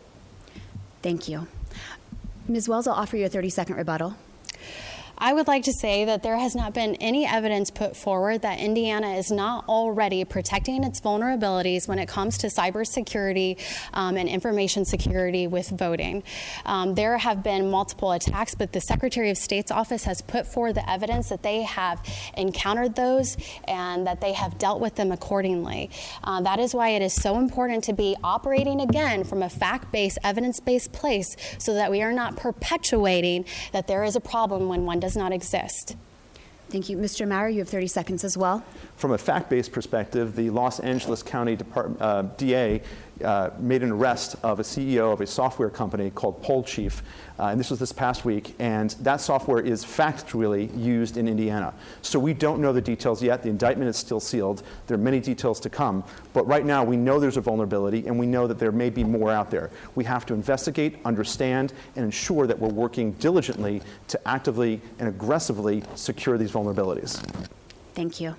Thank 1.02 1.28
you. 1.28 1.48
Ms. 2.46 2.68
Wells, 2.68 2.86
I'll 2.86 2.94
offer 2.94 3.16
you 3.16 3.26
a 3.26 3.28
30 3.28 3.48
second 3.48 3.76
rebuttal. 3.76 4.14
I 5.20 5.32
would 5.32 5.48
like 5.48 5.64
to 5.64 5.72
say 5.72 6.04
that 6.04 6.22
there 6.22 6.36
has 6.36 6.54
not 6.54 6.74
been 6.74 6.94
any 6.96 7.26
evidence 7.26 7.70
put 7.70 7.96
forward 7.96 8.42
that 8.42 8.60
Indiana 8.60 9.14
is 9.14 9.32
not 9.32 9.68
already 9.68 10.24
protecting 10.24 10.84
its 10.84 11.00
vulnerabilities 11.00 11.88
when 11.88 11.98
it 11.98 12.06
comes 12.06 12.38
to 12.38 12.46
cybersecurity 12.46 13.60
um, 13.94 14.16
and 14.16 14.28
information 14.28 14.84
security 14.84 15.48
with 15.48 15.70
voting. 15.70 16.22
Um, 16.64 16.94
there 16.94 17.18
have 17.18 17.42
been 17.42 17.68
multiple 17.68 18.12
attacks, 18.12 18.54
but 18.54 18.72
the 18.72 18.80
Secretary 18.80 19.28
of 19.30 19.36
State's 19.36 19.72
office 19.72 20.04
has 20.04 20.22
put 20.22 20.46
forward 20.46 20.76
the 20.76 20.88
evidence 20.88 21.30
that 21.30 21.42
they 21.42 21.62
have 21.62 22.00
encountered 22.36 22.94
those 22.94 23.36
and 23.66 24.06
that 24.06 24.20
they 24.20 24.34
have 24.34 24.56
dealt 24.56 24.80
with 24.80 24.94
them 24.94 25.10
accordingly. 25.10 25.90
Uh, 26.22 26.40
that 26.42 26.60
is 26.60 26.74
why 26.74 26.90
it 26.90 27.02
is 27.02 27.12
so 27.12 27.38
important 27.38 27.82
to 27.84 27.92
be 27.92 28.14
operating 28.22 28.80
again 28.80 29.24
from 29.24 29.42
a 29.42 29.48
fact 29.48 29.90
based, 29.90 30.18
evidence 30.22 30.60
based 30.60 30.92
place 30.92 31.36
so 31.58 31.74
that 31.74 31.90
we 31.90 32.02
are 32.02 32.12
not 32.12 32.36
perpetuating 32.36 33.44
that 33.72 33.88
there 33.88 34.04
is 34.04 34.14
a 34.14 34.20
problem 34.20 34.68
when 34.68 34.84
one 34.84 35.00
does 35.00 35.07
does 35.08 35.16
not 35.16 35.32
exist. 35.32 35.96
Thank 36.70 36.90
you. 36.90 36.98
Mr. 36.98 37.26
Maurer, 37.26 37.48
you 37.48 37.60
have 37.60 37.68
30 37.68 37.86
seconds 37.86 38.24
as 38.24 38.36
well. 38.36 38.62
From 38.96 39.12
a 39.12 39.18
fact 39.18 39.48
based 39.48 39.72
perspective, 39.72 40.36
the 40.36 40.50
Los 40.50 40.80
Angeles 40.80 41.22
County 41.22 41.56
Department, 41.56 42.02
uh, 42.02 42.22
DA 42.36 42.82
uh, 43.24 43.50
made 43.58 43.82
an 43.82 43.90
arrest 43.90 44.36
of 44.42 44.60
a 44.60 44.62
CEO 44.62 45.12
of 45.12 45.20
a 45.20 45.26
software 45.26 45.70
company 45.70 46.10
called 46.10 46.42
Pollchief, 46.42 47.00
uh, 47.38 47.46
and 47.46 47.58
this 47.58 47.70
was 47.70 47.78
this 47.78 47.92
past 47.92 48.24
week. 48.24 48.54
And 48.58 48.90
that 49.00 49.20
software 49.20 49.60
is 49.60 49.84
factually 49.84 50.70
used 50.78 51.16
in 51.16 51.26
Indiana. 51.26 51.74
So 52.02 52.18
we 52.18 52.34
don't 52.34 52.60
know 52.60 52.72
the 52.72 52.80
details 52.80 53.22
yet. 53.22 53.42
The 53.42 53.48
indictment 53.48 53.88
is 53.88 53.96
still 53.96 54.20
sealed. 54.20 54.62
There 54.86 54.94
are 54.94 55.00
many 55.00 55.20
details 55.20 55.58
to 55.60 55.70
come. 55.70 56.04
But 56.32 56.46
right 56.46 56.64
now, 56.64 56.84
we 56.84 56.96
know 56.96 57.18
there's 57.18 57.36
a 57.36 57.40
vulnerability, 57.40 58.06
and 58.06 58.18
we 58.18 58.26
know 58.26 58.46
that 58.46 58.58
there 58.58 58.72
may 58.72 58.90
be 58.90 59.04
more 59.04 59.30
out 59.30 59.50
there. 59.50 59.70
We 59.94 60.04
have 60.04 60.26
to 60.26 60.34
investigate, 60.34 60.98
understand, 61.04 61.72
and 61.96 62.04
ensure 62.04 62.46
that 62.46 62.58
we're 62.58 62.68
working 62.68 63.12
diligently 63.12 63.82
to 64.08 64.28
actively 64.28 64.80
and 64.98 65.08
aggressively 65.08 65.82
secure 65.94 66.38
these 66.38 66.52
vulnerabilities. 66.52 66.57
Thank 67.94 68.20
you. 68.20 68.36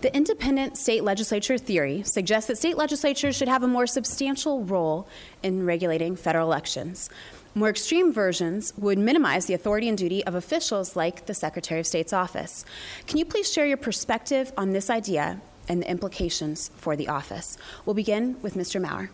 The 0.00 0.14
independent 0.16 0.78
state 0.78 1.04
legislature 1.04 1.58
theory 1.58 2.02
suggests 2.04 2.48
that 2.48 2.56
state 2.56 2.78
legislatures 2.78 3.36
should 3.36 3.48
have 3.48 3.62
a 3.62 3.68
more 3.68 3.86
substantial 3.86 4.64
role 4.64 5.06
in 5.42 5.66
regulating 5.66 6.16
federal 6.16 6.46
elections. 6.46 7.10
More 7.54 7.68
extreme 7.68 8.10
versions 8.12 8.72
would 8.78 8.96
minimize 8.96 9.44
the 9.46 9.54
authority 9.54 9.88
and 9.88 9.98
duty 9.98 10.24
of 10.24 10.34
officials 10.34 10.96
like 10.96 11.26
the 11.26 11.34
Secretary 11.34 11.80
of 11.80 11.86
State's 11.86 12.14
office. 12.14 12.64
Can 13.06 13.18
you 13.18 13.26
please 13.26 13.52
share 13.52 13.66
your 13.66 13.76
perspective 13.76 14.52
on 14.56 14.70
this 14.70 14.88
idea 14.88 15.40
and 15.68 15.82
the 15.82 15.90
implications 15.90 16.70
for 16.76 16.96
the 16.96 17.08
office? 17.08 17.58
We'll 17.84 17.94
begin 17.94 18.40
with 18.40 18.54
Mr. 18.54 18.80
Maurer. 18.80 19.10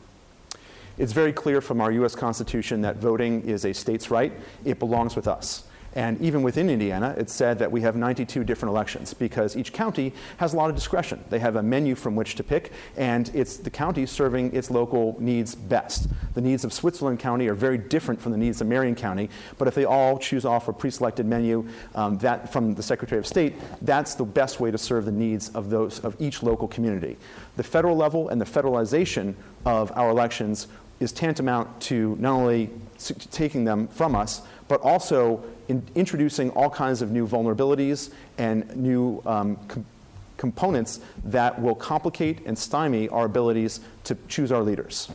It's 0.99 1.13
very 1.13 1.33
clear 1.33 1.61
from 1.61 1.81
our 1.81 1.91
U.S. 1.93 2.15
Constitution 2.15 2.83
that 2.83 2.97
voting 2.97 3.43
is 3.43 3.65
a 3.65 3.73
state's 3.73 4.11
right, 4.11 4.33
it 4.65 4.79
belongs 4.79 5.17
with 5.17 5.27
us. 5.27 5.65
And 5.95 6.21
even 6.21 6.43
within 6.43 6.69
Indiana, 6.69 7.15
it's 7.17 7.33
said 7.33 7.59
that 7.59 7.73
we 7.73 7.81
have 7.81 7.97
92 7.97 8.45
different 8.45 8.71
elections 8.71 9.15
because 9.15 9.57
each 9.57 9.73
county 9.73 10.13
has 10.37 10.53
a 10.53 10.57
lot 10.57 10.69
of 10.69 10.77
discretion. 10.77 11.25
They 11.31 11.39
have 11.39 11.57
a 11.57 11.63
menu 11.63 11.95
from 11.95 12.17
which 12.17 12.35
to 12.35 12.45
pick, 12.45 12.73
and 12.97 13.31
it's 13.35 13.57
the 13.57 13.71
county 13.71 14.05
serving 14.07 14.55
its 14.55 14.71
local 14.71 15.17
needs 15.19 15.55
best. 15.55 16.09
The 16.35 16.41
needs 16.41 16.65
of 16.65 16.73
Switzerland 16.73 17.19
County 17.19 17.49
are 17.49 17.55
very 17.55 17.79
different 17.79 18.21
from 18.21 18.33
the 18.33 18.39
needs 18.39 18.61
of 18.61 18.67
Marion 18.67 18.95
County, 18.95 19.31
but 19.59 19.69
if 19.69 19.75
they 19.75 19.85
all 19.85 20.19
choose 20.19 20.45
off 20.45 20.69
a 20.69 20.73
pre-selected 20.73 21.25
menu 21.25 21.67
um, 21.95 22.19
that 22.19 22.53
from 22.53 22.75
the 22.75 22.83
Secretary 22.83 23.19
of 23.19 23.27
State, 23.27 23.55
that's 23.83 24.15
the 24.15 24.25
best 24.25 24.61
way 24.61 24.71
to 24.71 24.79
serve 24.79 25.07
the 25.07 25.13
needs 25.13 25.49
of 25.51 25.71
those 25.71 26.01
of 26.01 26.15
each 26.21 26.43
local 26.43 26.69
community. 26.69 27.17
The 27.57 27.63
federal 27.63 27.97
level 27.97 28.29
and 28.29 28.41
the 28.41 28.45
federalization 28.45 29.35
of 29.65 29.91
our 29.97 30.11
elections 30.11 30.69
is 31.01 31.13
tantamount 31.13 31.81
to 31.81 32.17
not 32.19 32.33
only 32.33 32.71
taking 33.31 33.65
them 33.65 33.89
from 33.89 34.15
us, 34.15 34.43
but 34.69 34.81
also 34.81 35.45
in 35.69 35.83
introducing 35.95 36.51
all 36.51 36.71
kinds 36.71 37.03
of 37.03 37.11
new 37.11 37.27
vulnerabilities 37.27 38.13
and 38.39 38.75
new 38.77 39.23
um, 39.27 39.57
com- 39.69 39.85
components 40.37 41.01
that 41.25 41.61
will 41.61 41.75
complicate 41.75 42.45
and 42.47 42.59
stymie 42.59 43.09
our 43.09 43.27
abilities 43.27 43.81
to 44.05 44.17
choose 44.29 44.53
our 44.53 44.63
leaders. 44.63 45.09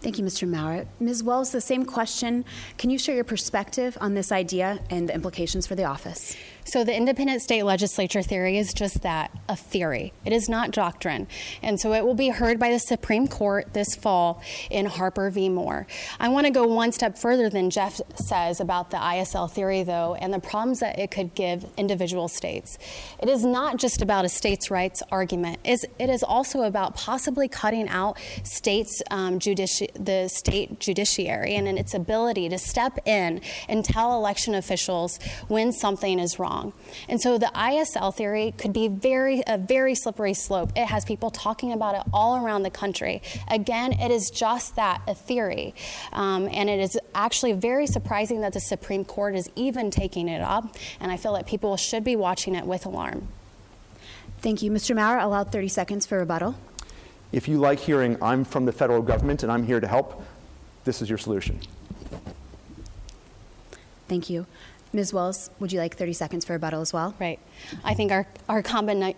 Thank 0.00 0.18
you, 0.18 0.24
Mr. 0.24 0.48
Maurer. 0.48 0.86
Ms. 0.98 1.22
Wells, 1.22 1.52
the 1.52 1.60
same 1.60 1.84
question. 1.84 2.44
Can 2.76 2.90
you 2.90 2.98
share 2.98 3.14
your 3.14 3.24
perspective 3.24 3.96
on 4.00 4.14
this 4.14 4.32
idea 4.32 4.80
and 4.90 5.08
the 5.08 5.14
implications 5.14 5.64
for 5.66 5.76
the 5.76 5.84
office? 5.84 6.36
So, 6.64 6.84
the 6.84 6.94
independent 6.94 7.42
state 7.42 7.64
legislature 7.64 8.22
theory 8.22 8.56
is 8.56 8.72
just 8.72 9.02
that 9.02 9.32
a 9.48 9.56
theory. 9.56 10.12
It 10.24 10.32
is 10.32 10.48
not 10.48 10.70
doctrine. 10.70 11.26
And 11.60 11.80
so, 11.80 11.92
it 11.92 12.04
will 12.04 12.14
be 12.14 12.28
heard 12.28 12.58
by 12.58 12.70
the 12.70 12.78
Supreme 12.78 13.26
Court 13.26 13.74
this 13.74 13.96
fall 13.96 14.40
in 14.70 14.86
Harper 14.86 15.28
v. 15.30 15.48
Moore. 15.48 15.88
I 16.20 16.28
want 16.28 16.46
to 16.46 16.52
go 16.52 16.64
one 16.64 16.92
step 16.92 17.18
further 17.18 17.50
than 17.50 17.68
Jeff 17.68 18.00
says 18.14 18.60
about 18.60 18.90
the 18.90 18.96
ISL 18.96 19.50
theory, 19.50 19.82
though, 19.82 20.14
and 20.14 20.32
the 20.32 20.38
problems 20.38 20.78
that 20.80 21.00
it 21.00 21.10
could 21.10 21.34
give 21.34 21.66
individual 21.76 22.28
states. 22.28 22.78
It 23.18 23.28
is 23.28 23.44
not 23.44 23.78
just 23.78 24.00
about 24.00 24.24
a 24.24 24.28
states' 24.28 24.70
rights 24.70 25.02
argument, 25.10 25.58
it 25.64 25.88
is 25.98 26.22
also 26.22 26.62
about 26.62 26.94
possibly 26.94 27.48
cutting 27.48 27.88
out 27.88 28.18
states' 28.44 29.02
um, 29.10 29.40
judici- 29.40 29.90
the 29.94 30.28
state 30.28 30.78
judiciary 30.78 31.56
and 31.56 31.66
its 31.76 31.92
ability 31.92 32.48
to 32.50 32.58
step 32.58 32.98
in 33.04 33.40
and 33.68 33.84
tell 33.84 34.16
election 34.16 34.54
officials 34.54 35.18
when 35.48 35.72
something 35.72 36.20
is 36.20 36.38
wrong 36.38 36.51
wrong. 36.52 36.72
And 37.08 37.20
so 37.20 37.38
the 37.38 37.50
ISL 37.54 38.14
theory 38.14 38.54
could 38.56 38.72
be 38.72 38.88
very 38.88 39.42
a 39.46 39.58
very 39.58 39.94
slippery 39.94 40.34
slope. 40.34 40.72
It 40.76 40.86
has 40.86 41.04
people 41.04 41.30
talking 41.30 41.72
about 41.72 41.94
it 41.94 42.02
all 42.12 42.44
around 42.44 42.62
the 42.62 42.70
country. 42.70 43.22
Again, 43.48 43.92
it 43.92 44.10
is 44.10 44.30
just 44.30 44.76
that 44.76 45.02
a 45.06 45.14
theory, 45.14 45.74
um, 46.12 46.48
and 46.52 46.68
it 46.68 46.80
is 46.80 46.98
actually 47.14 47.52
very 47.52 47.86
surprising 47.86 48.40
that 48.42 48.52
the 48.52 48.60
Supreme 48.60 49.04
Court 49.04 49.34
is 49.34 49.50
even 49.56 49.90
taking 49.90 50.28
it 50.28 50.40
up. 50.40 50.76
And 51.00 51.10
I 51.10 51.16
feel 51.16 51.32
that 51.34 51.46
people 51.46 51.76
should 51.76 52.04
be 52.04 52.16
watching 52.16 52.54
it 52.54 52.66
with 52.66 52.86
alarm. 52.86 53.28
Thank 54.40 54.62
you, 54.62 54.70
Mr. 54.70 54.94
Maurer. 54.94 55.18
Allowed 55.18 55.52
30 55.52 55.68
seconds 55.68 56.06
for 56.06 56.18
rebuttal. 56.18 56.56
If 57.30 57.48
you 57.48 57.58
like 57.58 57.78
hearing, 57.78 58.18
I'm 58.22 58.44
from 58.44 58.66
the 58.66 58.72
federal 58.72 59.00
government 59.00 59.42
and 59.42 59.50
I'm 59.50 59.64
here 59.64 59.80
to 59.80 59.86
help, 59.86 60.22
this 60.84 61.00
is 61.00 61.08
your 61.08 61.18
solution. 61.18 61.60
Thank 64.08 64.28
you. 64.28 64.46
Ms. 64.94 65.14
Wells, 65.14 65.50
would 65.58 65.72
you 65.72 65.78
like 65.78 65.96
30 65.96 66.12
seconds 66.12 66.44
for 66.44 66.52
a 66.52 66.56
rebuttal 66.56 66.82
as 66.82 66.92
well? 66.92 67.14
Right. 67.18 67.38
I 67.82 67.94
think 67.94 68.12
our, 68.12 68.26
our, 68.48 68.62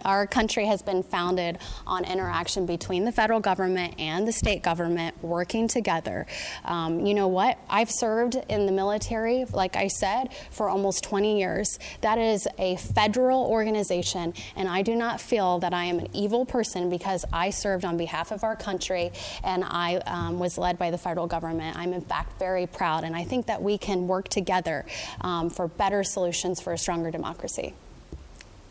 our 0.05 0.27
country 0.27 0.67
has 0.67 0.83
been 0.83 1.03
founded 1.03 1.59
on 1.85 2.05
interaction 2.05 2.65
between 2.65 3.05
the 3.05 3.11
federal 3.11 3.41
government 3.41 3.95
and 3.99 4.27
the 4.27 4.33
state 4.33 4.63
government 4.63 5.21
working 5.23 5.67
together. 5.67 6.27
Um, 6.65 7.05
you 7.05 7.15
know 7.15 7.27
what? 7.27 7.59
I've 7.69 7.91
served 7.91 8.37
in 8.49 8.67
the 8.67 8.73
military, 8.73 9.45
like 9.47 9.75
I 9.75 9.89
said, 9.89 10.29
for 10.53 10.69
almost 10.69 11.03
20 11.05 11.41
years. 11.41 11.79
That 12.03 12.19
is 12.19 12.47
a 12.59 12.77
federal 12.77 13.45
organization, 13.45 14.35
and 14.55 14.69
I 14.69 14.83
do 14.83 14.95
not 14.95 15.21
feel 15.21 15.59
that 15.59 15.75
I 15.75 15.85
am 15.85 15.99
an 15.99 16.09
evil 16.13 16.45
person 16.47 16.89
because 16.89 17.25
I 17.33 17.51
served 17.51 17.85
on 17.85 17.97
behalf 17.97 18.31
of 18.31 18.45
our 18.45 18.55
country 18.55 19.11
and 19.43 19.65
I 19.65 19.97
um, 20.07 20.39
was 20.39 20.57
led 20.57 20.79
by 20.79 20.91
the 20.91 20.99
federal 20.99 21.27
government. 21.27 21.77
I'm, 21.77 21.93
in 21.93 22.03
fact, 22.03 22.39
very 22.39 22.67
proud, 22.67 23.03
and 23.03 23.17
I 23.17 23.25
think 23.25 23.47
that 23.47 23.61
we 23.61 23.77
can 23.77 24.07
work 24.07 24.29
together 24.29 24.87
um, 25.21 25.51
for 25.51 25.64
for 25.65 25.69
better 25.69 26.05
solutions 26.05 26.61
for 26.61 26.75
a 26.75 26.79
stronger 26.79 27.11
democracy. 27.11 27.73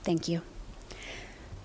Thank 0.04 0.28
you. 0.28 0.44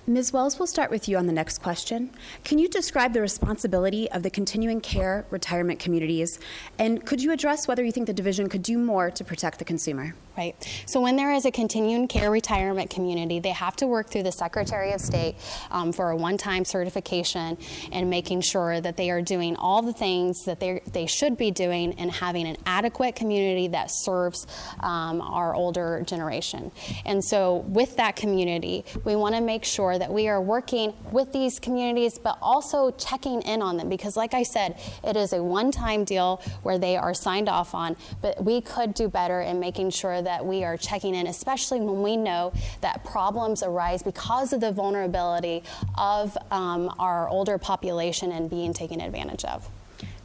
Ms. 0.06 0.32
Wells, 0.32 0.58
we'll 0.58 0.66
start 0.66 0.90
with 0.90 1.06
you 1.06 1.18
on 1.18 1.26
the 1.26 1.34
next 1.34 1.58
question. 1.58 2.08
Can 2.44 2.58
you 2.58 2.66
describe 2.66 3.12
the 3.12 3.20
responsibility 3.20 4.10
of 4.10 4.22
the 4.22 4.30
continuing 4.30 4.80
care 4.80 5.26
retirement 5.28 5.80
communities? 5.80 6.40
And 6.78 7.04
could 7.04 7.20
you 7.20 7.30
address 7.30 7.68
whether 7.68 7.84
you 7.84 7.92
think 7.92 8.06
the 8.06 8.14
division 8.14 8.48
could 8.48 8.62
do 8.62 8.78
more 8.78 9.10
to 9.10 9.22
protect 9.22 9.58
the 9.58 9.66
consumer? 9.66 10.14
Right. 10.38 10.54
So, 10.86 11.00
when 11.00 11.16
there 11.16 11.32
is 11.32 11.46
a 11.46 11.50
continuing 11.50 12.06
care 12.06 12.30
retirement 12.30 12.90
community, 12.90 13.40
they 13.40 13.50
have 13.50 13.74
to 13.74 13.88
work 13.88 14.08
through 14.08 14.22
the 14.22 14.30
Secretary 14.30 14.92
of 14.92 15.00
State 15.00 15.34
um, 15.72 15.90
for 15.92 16.10
a 16.10 16.16
one 16.16 16.38
time 16.38 16.64
certification 16.64 17.58
and 17.90 18.08
making 18.08 18.42
sure 18.42 18.80
that 18.80 18.96
they 18.96 19.10
are 19.10 19.20
doing 19.20 19.56
all 19.56 19.82
the 19.82 19.92
things 19.92 20.44
that 20.44 20.60
they 20.60 20.80
they 20.92 21.06
should 21.06 21.36
be 21.36 21.50
doing 21.50 21.92
and 21.94 22.12
having 22.12 22.46
an 22.46 22.56
adequate 22.66 23.16
community 23.16 23.66
that 23.66 23.90
serves 23.90 24.46
um, 24.78 25.20
our 25.20 25.56
older 25.56 26.04
generation. 26.06 26.70
And 27.04 27.24
so, 27.24 27.56
with 27.66 27.96
that 27.96 28.14
community, 28.14 28.84
we 29.02 29.16
want 29.16 29.34
to 29.34 29.40
make 29.40 29.64
sure 29.64 29.98
that 29.98 30.12
we 30.12 30.28
are 30.28 30.40
working 30.40 30.94
with 31.10 31.32
these 31.32 31.58
communities, 31.58 32.16
but 32.16 32.38
also 32.40 32.92
checking 32.92 33.42
in 33.42 33.60
on 33.60 33.76
them 33.76 33.88
because, 33.88 34.16
like 34.16 34.34
I 34.34 34.44
said, 34.44 34.78
it 35.02 35.16
is 35.16 35.32
a 35.32 35.42
one 35.42 35.72
time 35.72 36.04
deal 36.04 36.40
where 36.62 36.78
they 36.78 36.96
are 36.96 37.12
signed 37.12 37.48
off 37.48 37.74
on, 37.74 37.96
but 38.22 38.44
we 38.44 38.60
could 38.60 38.94
do 38.94 39.08
better 39.08 39.40
in 39.40 39.58
making 39.58 39.90
sure 39.90 40.22
that 40.22 40.27
that 40.28 40.44
we 40.44 40.62
are 40.62 40.76
checking 40.76 41.14
in, 41.14 41.26
especially 41.26 41.80
when 41.80 42.02
we 42.02 42.14
know 42.14 42.52
that 42.82 43.02
problems 43.02 43.62
arise 43.62 44.02
because 44.02 44.52
of 44.52 44.60
the 44.60 44.70
vulnerability 44.70 45.62
of 45.96 46.36
um, 46.50 46.94
our 46.98 47.26
older 47.30 47.56
population 47.56 48.30
and 48.32 48.50
being 48.50 48.74
taken 48.74 49.00
advantage 49.00 49.46
of. 49.46 49.66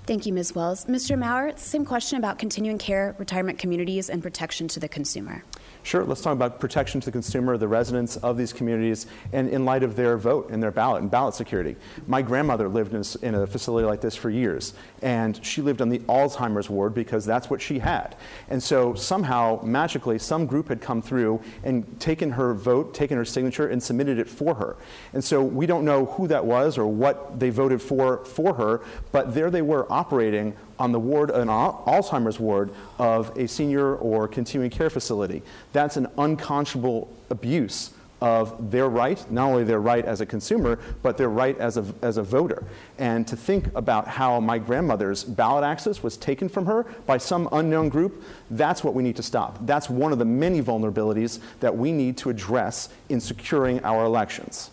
Thank 0.05 0.25
you, 0.25 0.33
Ms. 0.33 0.53
Wells. 0.53 0.83
Mr. 0.85 1.17
Maurer, 1.17 1.53
same 1.55 1.85
question 1.85 2.17
about 2.17 2.37
continuing 2.37 2.77
care, 2.77 3.15
retirement 3.17 3.57
communities, 3.57 4.09
and 4.09 4.21
protection 4.21 4.67
to 4.67 4.81
the 4.81 4.89
consumer. 4.89 5.45
Sure, 5.83 6.05
let's 6.05 6.21
talk 6.21 6.31
about 6.31 6.61
protection 6.61 7.01
to 7.01 7.05
the 7.05 7.11
consumer, 7.11 7.57
the 7.57 7.67
residents 7.67 8.15
of 8.17 8.37
these 8.37 8.53
communities, 8.53 9.05
and 9.33 9.49
in 9.49 9.65
light 9.65 9.83
of 9.83 9.97
their 9.97 10.17
vote 10.17 10.49
and 10.49 10.63
their 10.63 10.71
ballot 10.71 11.01
and 11.01 11.11
ballot 11.11 11.35
security. 11.35 11.75
My 12.07 12.21
grandmother 12.21 12.69
lived 12.69 12.93
in 12.93 13.01
a, 13.01 13.25
in 13.25 13.35
a, 13.35 13.45
facility 13.45 13.85
like 13.85 13.99
this 13.99 14.15
for 14.15 14.29
years, 14.29 14.75
and 15.01 15.45
she 15.45 15.61
lived 15.61 15.81
on 15.81 15.89
the 15.89 15.99
Alzheimer's 15.99 16.69
ward 16.69 16.93
because 16.93 17.25
that's 17.25 17.49
what 17.49 17.61
she 17.61 17.79
had. 17.79 18.15
And 18.49 18.63
so 18.63 18.93
somehow, 18.93 19.59
magically, 19.61 20.17
some 20.19 20.45
group 20.45 20.69
had 20.69 20.79
come 20.79 21.01
through 21.01 21.41
and 21.65 21.99
taken 21.99 22.31
her 22.31 22.53
vote, 22.53 22.93
taken 22.93 23.17
her 23.17 23.25
signature, 23.25 23.67
and 23.67 23.83
submitted 23.83 24.19
it 24.19 24.29
for 24.29 24.55
her. 24.55 24.77
And 25.11 25.21
so 25.21 25.43
we 25.43 25.65
don't 25.65 25.83
know 25.83 26.05
who 26.05 26.29
that 26.29 26.45
was 26.45 26.77
or 26.77 26.87
what 26.87 27.41
they 27.41 27.49
voted 27.49 27.81
for 27.81 28.23
for 28.23 28.53
her, 28.53 28.81
but 29.11 29.33
there 29.33 29.51
they 29.51 29.61
were 29.61 29.91
operating 29.91 30.55
on 30.79 30.91
the 30.91 30.99
ward, 30.99 31.29
an 31.29 31.47
Alzheimer's 31.47 32.39
ward 32.39 32.71
of 32.97 33.35
a 33.37 33.47
senior 33.47 33.95
or 33.95 34.27
continuing 34.27 34.71
care 34.71 34.89
facility. 34.89 35.41
That's 35.73 35.97
an 35.97 36.07
unconscionable 36.17 37.11
abuse 37.29 37.91
of 38.23 38.71
their 38.71 38.87
right, 38.87 39.29
not 39.29 39.49
only 39.49 39.65
their 39.65 39.81
right 39.81 40.05
as 40.05 40.21
a 40.21 40.25
consumer, 40.25 40.79
but 41.01 41.17
their 41.17 41.27
right 41.27 41.57
as 41.57 41.75
a, 41.75 41.83
as 42.01 42.15
a 42.15 42.23
voter. 42.23 42.63
And 42.97 43.27
to 43.27 43.35
think 43.35 43.67
about 43.75 44.07
how 44.07 44.39
my 44.39 44.57
grandmother's 44.59 45.25
ballot 45.25 45.65
access 45.65 46.01
was 46.01 46.15
taken 46.15 46.47
from 46.47 46.65
her 46.67 46.83
by 47.05 47.17
some 47.17 47.49
unknown 47.51 47.89
group, 47.89 48.23
that's 48.49 48.81
what 48.81 48.93
we 48.93 49.03
need 49.03 49.17
to 49.17 49.23
stop. 49.23 49.57
That's 49.65 49.89
one 49.89 50.13
of 50.13 50.19
the 50.19 50.25
many 50.25 50.61
vulnerabilities 50.61 51.41
that 51.59 51.75
we 51.75 51.91
need 51.91 52.15
to 52.19 52.29
address 52.29 52.87
in 53.09 53.19
securing 53.19 53.83
our 53.83 54.05
elections. 54.05 54.71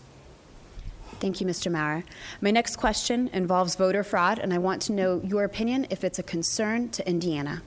Thank 1.18 1.40
you, 1.40 1.46
Mr. 1.46 1.72
Maurer. 1.72 2.04
My 2.40 2.52
next 2.52 2.76
question 2.76 3.30
involves 3.32 3.74
voter 3.74 4.04
fraud, 4.04 4.38
and 4.38 4.54
I 4.54 4.58
want 4.58 4.80
to 4.82 4.92
know 4.92 5.20
your 5.24 5.42
opinion 5.42 5.88
if 5.90 6.04
it's 6.04 6.20
a 6.20 6.22
concern 6.22 6.88
to 6.90 7.06
Indiana. 7.06 7.62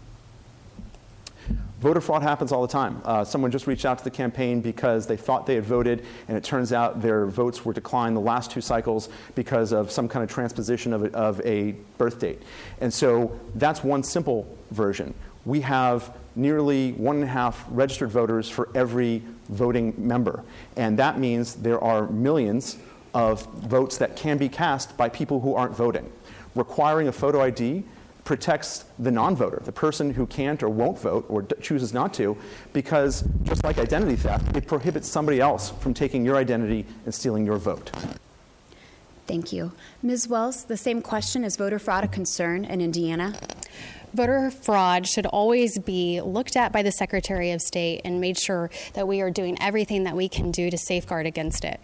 Voter 1.83 1.99
fraud 1.99 2.23
happens 2.23 2.53
all 2.53 2.61
the 2.61 2.67
time. 2.69 3.01
Uh, 3.03 3.25
someone 3.25 3.51
just 3.51 3.67
reached 3.67 3.83
out 3.83 3.97
to 3.97 4.05
the 4.05 4.09
campaign 4.09 4.61
because 4.61 5.05
they 5.05 5.17
thought 5.17 5.45
they 5.45 5.55
had 5.55 5.65
voted, 5.65 6.05
and 6.29 6.37
it 6.37 6.41
turns 6.41 6.71
out 6.71 7.01
their 7.01 7.25
votes 7.25 7.65
were 7.65 7.73
declined 7.73 8.15
the 8.15 8.21
last 8.21 8.49
two 8.49 8.61
cycles 8.61 9.09
because 9.35 9.73
of 9.73 9.91
some 9.91 10.07
kind 10.07 10.23
of 10.23 10.31
transposition 10.31 10.93
of 10.93 11.03
a, 11.03 11.11
of 11.13 11.41
a 11.41 11.73
birth 11.97 12.19
date. 12.19 12.41
And 12.79 12.93
so 12.93 13.37
that's 13.55 13.83
one 13.83 14.01
simple 14.01 14.47
version. 14.71 15.13
We 15.43 15.59
have 15.59 16.15
nearly 16.37 16.93
one 16.93 17.17
and 17.17 17.25
a 17.25 17.27
half 17.27 17.65
registered 17.67 18.11
voters 18.11 18.49
for 18.49 18.69
every 18.73 19.21
voting 19.49 19.93
member. 19.97 20.41
And 20.77 20.97
that 20.99 21.19
means 21.19 21.55
there 21.55 21.83
are 21.83 22.07
millions 22.07 22.77
of 23.13 23.45
votes 23.55 23.97
that 23.97 24.15
can 24.15 24.37
be 24.37 24.47
cast 24.47 24.95
by 24.95 25.09
people 25.09 25.41
who 25.41 25.53
aren't 25.53 25.75
voting. 25.75 26.09
Requiring 26.55 27.09
a 27.09 27.11
photo 27.11 27.41
ID 27.41 27.83
protects 28.23 28.85
the 28.99 29.11
non 29.11 29.35
voter, 29.35 29.61
the 29.63 29.71
person 29.71 30.13
who 30.13 30.25
can't 30.25 30.63
or 30.63 30.69
won't 30.69 30.99
vote 30.99 31.25
or 31.29 31.41
d- 31.41 31.55
chooses 31.61 31.93
not 31.93 32.13
to, 32.15 32.37
because 32.71 33.23
just 33.43 33.63
like 33.63 33.77
identity 33.77 34.15
theft, 34.15 34.55
it 34.55 34.67
prohibits 34.67 35.07
somebody 35.07 35.39
else 35.39 35.69
from 35.69 35.93
taking 35.93 36.23
your 36.23 36.37
identity 36.37 36.85
and 37.05 37.13
stealing 37.13 37.45
your 37.45 37.57
vote. 37.57 37.91
Thank 39.25 39.53
you. 39.53 39.71
Ms. 40.01 40.27
Wells, 40.27 40.65
the 40.65 40.77
same 40.77 41.01
question 41.01 41.43
is 41.43 41.55
voter 41.55 41.79
fraud 41.79 42.03
a 42.03 42.07
concern 42.07 42.65
in 42.65 42.81
Indiana? 42.81 43.33
voter 44.13 44.51
fraud 44.51 45.07
should 45.07 45.25
always 45.25 45.79
be 45.79 46.21
looked 46.21 46.55
at 46.55 46.71
by 46.71 46.83
the 46.83 46.91
Secretary 46.91 47.51
of 47.51 47.61
State 47.61 48.01
and 48.05 48.21
made 48.21 48.37
sure 48.37 48.69
that 48.93 49.07
we 49.07 49.21
are 49.21 49.31
doing 49.31 49.57
everything 49.59 50.03
that 50.03 50.15
we 50.15 50.29
can 50.29 50.51
do 50.51 50.69
to 50.69 50.77
safeguard 50.77 51.25
against 51.25 51.65
it. 51.65 51.79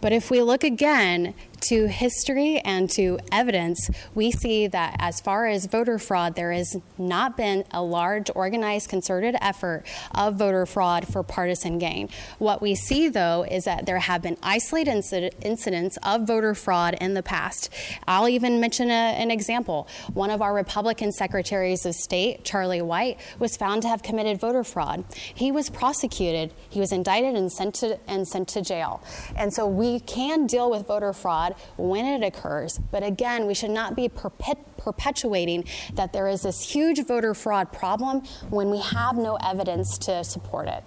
But 0.00 0.12
if 0.12 0.30
we 0.30 0.42
look 0.42 0.64
again 0.64 1.34
to 1.62 1.86
history 1.86 2.58
and 2.60 2.90
to 2.90 3.18
evidence, 3.30 3.90
we 4.14 4.30
see 4.30 4.66
that 4.66 4.96
as 4.98 5.20
far 5.20 5.46
as 5.46 5.66
voter 5.66 5.98
fraud, 5.98 6.34
there 6.34 6.52
has 6.52 6.76
not 6.98 7.36
been 7.36 7.64
a 7.70 7.82
large, 7.82 8.30
organized, 8.34 8.88
concerted 8.88 9.36
effort 9.40 9.84
of 10.14 10.36
voter 10.36 10.66
fraud 10.66 11.06
for 11.06 11.22
partisan 11.22 11.78
gain. 11.78 12.08
What 12.38 12.60
we 12.60 12.74
see, 12.74 13.08
though, 13.08 13.44
is 13.48 13.64
that 13.64 13.86
there 13.86 13.98
have 13.98 14.22
been 14.22 14.36
isolated 14.42 15.34
incidents 15.42 15.98
of 16.02 16.26
voter 16.26 16.54
fraud 16.54 16.94
in 17.00 17.14
the 17.14 17.22
past. 17.22 17.70
I'll 18.06 18.28
even 18.28 18.60
mention 18.60 18.90
a, 18.90 18.92
an 18.92 19.30
example. 19.30 19.88
One 20.14 20.30
of 20.30 20.42
our 20.42 20.54
Republican 20.54 21.12
secretaries 21.12 21.86
of 21.86 21.94
state, 21.94 22.44
Charlie 22.44 22.82
White, 22.82 23.18
was 23.38 23.56
found 23.56 23.82
to 23.82 23.88
have 23.88 24.02
committed 24.02 24.40
voter 24.40 24.64
fraud. 24.64 25.04
He 25.34 25.52
was 25.52 25.70
prosecuted, 25.70 26.52
he 26.68 26.80
was 26.80 26.92
indicted 26.92 27.34
and 27.34 27.50
sent 27.52 27.76
to, 27.76 27.98
and 28.08 28.26
sent 28.26 28.48
to 28.48 28.62
jail. 28.62 29.02
And 29.36 29.52
so 29.52 29.66
we 29.66 30.00
can 30.00 30.46
deal 30.46 30.70
with 30.70 30.86
voter 30.86 31.12
fraud 31.12 31.51
when 31.76 32.04
it 32.04 32.24
occurs, 32.24 32.78
but 32.90 33.02
again, 33.02 33.46
we 33.46 33.54
should 33.54 33.70
not 33.70 33.96
be 33.96 34.08
perpet- 34.08 34.76
perpetuating 34.76 35.64
that 35.94 36.12
there 36.12 36.28
is 36.28 36.42
this 36.42 36.62
huge 36.62 37.04
voter 37.06 37.34
fraud 37.34 37.72
problem 37.72 38.20
when 38.50 38.70
we 38.70 38.80
have 38.80 39.16
no 39.16 39.36
evidence 39.36 39.98
to 39.98 40.24
support 40.24 40.68
it. 40.68 40.82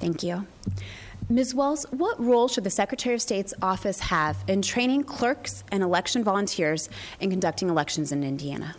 Thank 0.00 0.22
you. 0.22 0.46
Ms. 1.30 1.54
Wells, 1.54 1.86
what 1.90 2.20
role 2.20 2.48
should 2.48 2.64
the 2.64 2.70
Secretary 2.70 3.14
of 3.14 3.22
State's 3.22 3.54
office 3.62 3.98
have 3.98 4.36
in 4.46 4.60
training 4.60 5.04
clerks 5.04 5.64
and 5.72 5.82
election 5.82 6.22
volunteers 6.22 6.90
in 7.18 7.30
conducting 7.30 7.70
elections 7.70 8.12
in 8.12 8.22
Indiana? 8.22 8.74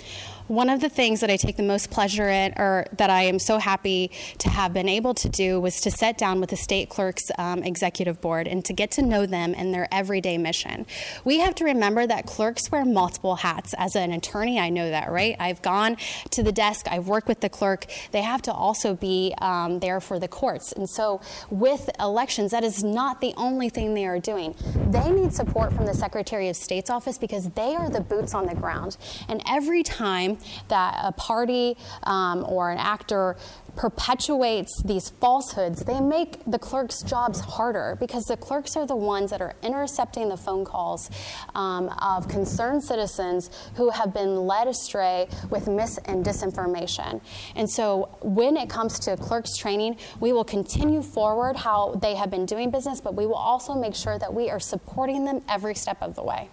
One 0.47 0.69
of 0.69 0.79
the 0.79 0.89
things 0.89 1.21
that 1.21 1.31
I 1.31 1.37
take 1.37 1.57
the 1.57 1.63
most 1.63 1.89
pleasure 1.89 2.29
in, 2.29 2.53
or 2.55 2.85
that 2.97 3.09
I 3.09 3.23
am 3.23 3.39
so 3.39 3.57
happy 3.57 4.11
to 4.37 4.49
have 4.49 4.73
been 4.73 4.87
able 4.87 5.15
to 5.15 5.27
do, 5.27 5.59
was 5.59 5.81
to 5.81 5.89
sit 5.89 6.19
down 6.19 6.39
with 6.39 6.51
the 6.51 6.55
state 6.55 6.87
clerk's 6.87 7.31
um, 7.39 7.63
executive 7.63 8.21
board 8.21 8.47
and 8.47 8.63
to 8.65 8.73
get 8.73 8.91
to 8.91 9.01
know 9.01 9.25
them 9.25 9.55
and 9.57 9.73
their 9.73 9.87
everyday 9.91 10.37
mission. 10.37 10.85
We 11.23 11.39
have 11.39 11.55
to 11.55 11.63
remember 11.63 12.05
that 12.05 12.27
clerks 12.27 12.71
wear 12.71 12.85
multiple 12.85 13.37
hats. 13.37 13.73
As 13.75 13.95
an 13.95 14.11
attorney, 14.11 14.59
I 14.59 14.69
know 14.69 14.87
that, 14.87 15.09
right? 15.11 15.35
I've 15.39 15.63
gone 15.63 15.97
to 16.29 16.43
the 16.43 16.51
desk, 16.51 16.85
I've 16.91 17.07
worked 17.07 17.27
with 17.27 17.39
the 17.39 17.49
clerk. 17.49 17.87
They 18.11 18.21
have 18.21 18.43
to 18.43 18.53
also 18.53 18.93
be 18.93 19.33
um, 19.41 19.79
there 19.79 19.99
for 19.99 20.19
the 20.19 20.27
courts. 20.27 20.71
And 20.73 20.87
so, 20.87 21.21
with 21.49 21.89
elections, 21.99 22.51
that 22.51 22.63
is 22.63 22.83
not 22.83 23.19
the 23.19 23.33
only 23.35 23.69
thing 23.69 23.95
they 23.95 24.05
are 24.05 24.19
doing. 24.19 24.53
They 24.91 25.09
need 25.09 25.33
support 25.33 25.73
from 25.73 25.87
the 25.87 25.95
Secretary 25.95 26.49
of 26.49 26.55
State's 26.55 26.91
office 26.91 27.17
because 27.17 27.49
they 27.51 27.75
are 27.75 27.89
the 27.89 28.01
boots 28.01 28.35
on 28.35 28.45
the 28.45 28.53
ground. 28.53 28.97
And 29.27 29.41
every 29.47 29.81
time 29.81 30.34
that 30.67 30.99
a 31.03 31.11
party 31.11 31.77
um, 32.03 32.45
or 32.47 32.71
an 32.71 32.77
actor 32.77 33.35
perpetuates 33.75 34.81
these 34.83 35.09
falsehoods, 35.09 35.83
they 35.83 35.99
make 35.99 36.39
the 36.45 36.59
clerks' 36.59 37.01
jobs 37.01 37.39
harder 37.41 37.97
because 37.99 38.23
the 38.25 38.37
clerks 38.37 38.75
are 38.75 38.85
the 38.85 38.95
ones 38.95 39.31
that 39.31 39.41
are 39.41 39.53
intercepting 39.61 40.29
the 40.29 40.37
phone 40.37 40.63
calls 40.65 41.09
um, 41.55 41.89
of 42.01 42.27
concerned 42.27 42.83
citizens 42.83 43.49
who 43.75 43.89
have 43.89 44.13
been 44.13 44.47
led 44.47 44.67
astray 44.67 45.27
with 45.49 45.67
mis 45.67 45.97
and 46.05 46.25
disinformation. 46.25 47.21
And 47.55 47.69
so, 47.69 48.17
when 48.21 48.57
it 48.57 48.69
comes 48.69 48.99
to 48.99 49.17
clerks' 49.17 49.57
training, 49.57 49.97
we 50.19 50.33
will 50.33 50.45
continue 50.45 51.01
forward 51.01 51.55
how 51.55 51.95
they 51.95 52.15
have 52.15 52.29
been 52.29 52.45
doing 52.45 52.71
business, 52.71 53.01
but 53.01 53.15
we 53.15 53.25
will 53.25 53.35
also 53.35 53.73
make 53.73 53.95
sure 53.95 54.17
that 54.17 54.33
we 54.33 54.49
are 54.49 54.59
supporting 54.59 55.25
them 55.25 55.41
every 55.49 55.75
step 55.75 55.97
of 56.01 56.15
the 56.15 56.23
way. 56.23 56.49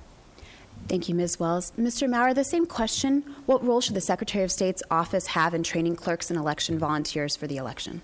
Thank 0.92 1.08
you, 1.08 1.14
Ms. 1.14 1.40
Wells. 1.40 1.72
Mr. 1.78 2.06
Maurer, 2.06 2.34
the 2.34 2.44
same 2.44 2.66
question. 2.66 3.22
What 3.46 3.64
role 3.64 3.80
should 3.80 3.94
the 3.94 4.00
Secretary 4.02 4.44
of 4.44 4.52
State's 4.52 4.82
office 4.90 5.28
have 5.28 5.54
in 5.54 5.62
training 5.62 5.96
clerks 5.96 6.28
and 6.28 6.38
election 6.38 6.78
volunteers 6.78 7.34
for 7.34 7.46
the 7.46 7.56
election? 7.56 8.02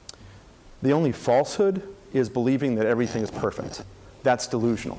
The 0.80 0.94
only 0.94 1.12
falsehood 1.12 1.82
is 2.14 2.30
believing 2.30 2.76
that 2.76 2.86
everything 2.86 3.22
is 3.22 3.30
perfect. 3.30 3.82
That's 4.22 4.46
delusional. 4.46 4.98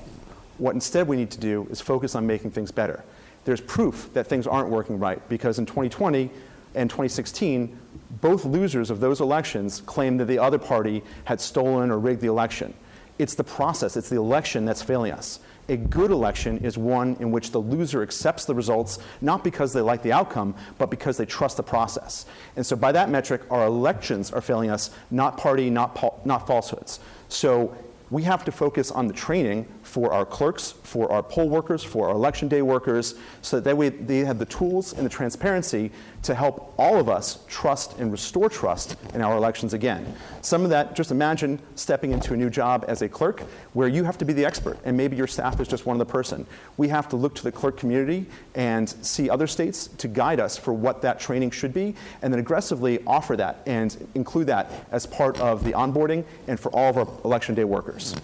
What 0.59 0.75
instead 0.75 1.07
we 1.07 1.15
need 1.15 1.31
to 1.31 1.39
do 1.39 1.65
is 1.71 1.81
focus 1.81 2.13
on 2.13 2.27
making 2.27 2.51
things 2.51 2.69
better. 2.69 3.03
There's 3.43 3.59
proof 3.59 4.13
that 4.13 4.27
things 4.27 4.45
aren't 4.45 4.69
working 4.69 4.99
right 4.99 5.27
because 5.27 5.57
in 5.57 5.65
2020 5.65 6.29
and 6.75 6.91
2016, 6.91 7.75
both 8.21 8.45
losers 8.45 8.91
of 8.91 8.99
those 8.99 9.19
elections 9.19 9.81
claimed 9.81 10.19
that 10.19 10.25
the 10.25 10.37
other 10.37 10.59
party 10.59 11.01
had 11.23 11.41
stolen 11.41 11.89
or 11.89 11.97
rigged 11.97 12.21
the 12.21 12.27
election. 12.27 12.71
It's 13.17 13.33
the 13.33 13.43
process, 13.43 13.97
it's 13.97 14.09
the 14.09 14.17
election 14.17 14.63
that's 14.63 14.83
failing 14.83 15.11
us. 15.11 15.39
A 15.69 15.77
good 15.77 16.09
election 16.09 16.57
is 16.57 16.77
one 16.77 17.15
in 17.19 17.29
which 17.29 17.51
the 17.51 17.59
loser 17.59 18.01
accepts 18.01 18.45
the 18.45 18.55
results, 18.55 18.97
not 19.21 19.43
because 19.43 19.71
they 19.71 19.81
like 19.81 20.01
the 20.01 20.11
outcome, 20.11 20.55
but 20.79 20.89
because 20.89 21.15
they 21.15 21.25
trust 21.25 21.57
the 21.57 21.63
process. 21.63 22.25
And 22.55 22.65
so, 22.65 22.75
by 22.75 22.91
that 22.91 23.09
metric, 23.09 23.43
our 23.51 23.67
elections 23.67 24.31
are 24.31 24.41
failing 24.41 24.71
us, 24.71 24.89
not 25.11 25.37
party, 25.37 25.69
not, 25.69 26.25
not 26.25 26.47
falsehoods. 26.47 26.99
So, 27.27 27.75
we 28.09 28.23
have 28.23 28.43
to 28.45 28.51
focus 28.51 28.89
on 28.89 29.07
the 29.07 29.13
training 29.13 29.67
for 29.89 30.13
our 30.13 30.23
clerks, 30.23 30.71
for 30.83 31.11
our 31.11 31.23
poll 31.23 31.49
workers, 31.49 31.83
for 31.83 32.07
our 32.07 32.13
election 32.13 32.47
day 32.47 32.61
workers, 32.61 33.15
so 33.41 33.59
that, 33.59 33.75
way 33.75 33.89
they 33.89 34.19
have 34.19 34.37
the 34.37 34.45
tools 34.45 34.93
and 34.93 35.03
the 35.03 35.09
transparency 35.09 35.91
to 36.21 36.35
help 36.35 36.75
all 36.77 36.99
of 36.99 37.09
us 37.09 37.39
trust 37.47 37.97
and 37.97 38.11
restore 38.11 38.49
trust 38.49 38.97
in 39.15 39.21
our 39.21 39.35
elections 39.35 39.73
again. 39.73 40.05
Some 40.41 40.63
of 40.63 40.69
that, 40.69 40.95
just 40.95 41.09
imagine 41.09 41.59
stepping 41.73 42.11
into 42.11 42.35
a 42.35 42.37
new 42.37 42.51
job 42.51 42.85
as 42.87 43.01
a 43.01 43.09
clerk 43.09 43.41
where 43.73 43.87
you 43.87 44.03
have 44.03 44.17
to 44.19 44.25
be 44.25 44.33
the 44.33 44.45
expert 44.45 44.77
and 44.85 44.95
maybe 44.95 45.17
your 45.17 45.25
staff 45.25 45.59
is 45.59 45.67
just 45.67 45.87
one 45.87 45.95
other 45.95 46.05
person. 46.05 46.45
We 46.77 46.87
have 46.89 47.09
to 47.09 47.15
look 47.15 47.33
to 47.35 47.43
the 47.43 47.51
clerk 47.51 47.77
community 47.77 48.27
and 48.53 48.87
see 48.87 49.27
other 49.27 49.47
states 49.47 49.87
to 49.97 50.07
guide 50.07 50.39
us 50.39 50.55
for 50.55 50.71
what 50.71 51.01
that 51.01 51.19
training 51.19 51.49
should 51.49 51.73
be 51.73 51.95
and 52.21 52.31
then 52.31 52.39
aggressively 52.39 53.03
offer 53.07 53.35
that 53.37 53.63
and 53.65 54.07
include 54.13 54.45
that 54.47 54.71
as 54.91 55.07
part 55.07 55.39
of 55.39 55.63
the 55.63 55.71
onboarding 55.71 56.23
and 56.47 56.59
for 56.59 56.69
all 56.73 56.89
of 56.89 56.97
our 56.97 57.07
election 57.25 57.55
day 57.55 57.63
workers. 57.63 58.15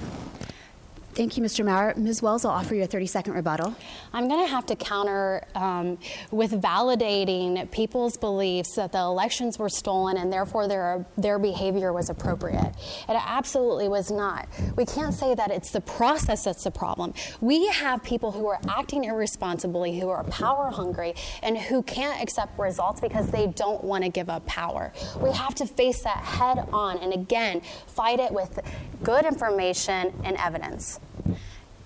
Thank 1.15 1.37
you, 1.37 1.43
Mr. 1.43 1.63
Maurer. 1.63 1.93
Ms. 1.95 2.21
Wells, 2.21 2.43
I'll 2.43 2.51
offer 2.51 2.75
you 2.75 2.83
a 2.83 2.87
30 2.87 3.05
second 3.05 3.33
rebuttal. 3.35 3.73
I'm 4.11 4.27
going 4.27 4.45
to 4.45 4.51
have 4.51 4.65
to 4.65 4.75
counter 4.75 5.47
um, 5.55 5.97
with 6.29 6.51
validating 6.61 7.71
people's 7.71 8.17
beliefs 8.17 8.75
that 8.75 8.91
the 8.91 8.97
elections 8.97 9.57
were 9.57 9.69
stolen 9.69 10.17
and 10.17 10.31
therefore 10.31 10.67
their, 10.67 11.05
their 11.17 11.39
behavior 11.39 11.93
was 11.93 12.09
appropriate. 12.09 12.73
It 13.07 13.17
absolutely 13.25 13.87
was 13.87 14.11
not. 14.11 14.49
We 14.75 14.85
can't 14.85 15.13
say 15.13 15.33
that 15.35 15.51
it's 15.51 15.71
the 15.71 15.79
process 15.79 16.43
that's 16.43 16.65
the 16.65 16.71
problem. 16.71 17.13
We 17.39 17.67
have 17.67 18.03
people 18.03 18.33
who 18.33 18.47
are 18.47 18.59
acting 18.67 19.05
irresponsibly, 19.05 19.97
who 19.97 20.09
are 20.09 20.25
power 20.25 20.69
hungry, 20.69 21.13
and 21.41 21.57
who 21.57 21.81
can't 21.83 22.21
accept 22.21 22.59
results 22.59 22.99
because 22.99 23.29
they 23.29 23.47
don't 23.47 23.85
want 23.85 24.03
to 24.03 24.09
give 24.09 24.29
up 24.29 24.45
power. 24.47 24.91
We 25.21 25.31
have 25.31 25.55
to 25.55 25.65
face 25.65 26.03
that 26.03 26.17
head 26.17 26.67
on 26.73 26.97
and 26.97 27.13
again, 27.13 27.61
fight 27.87 28.19
it 28.19 28.33
with 28.33 28.59
good 29.01 29.23
information 29.23 30.13
and 30.25 30.35
evidence. 30.35 30.99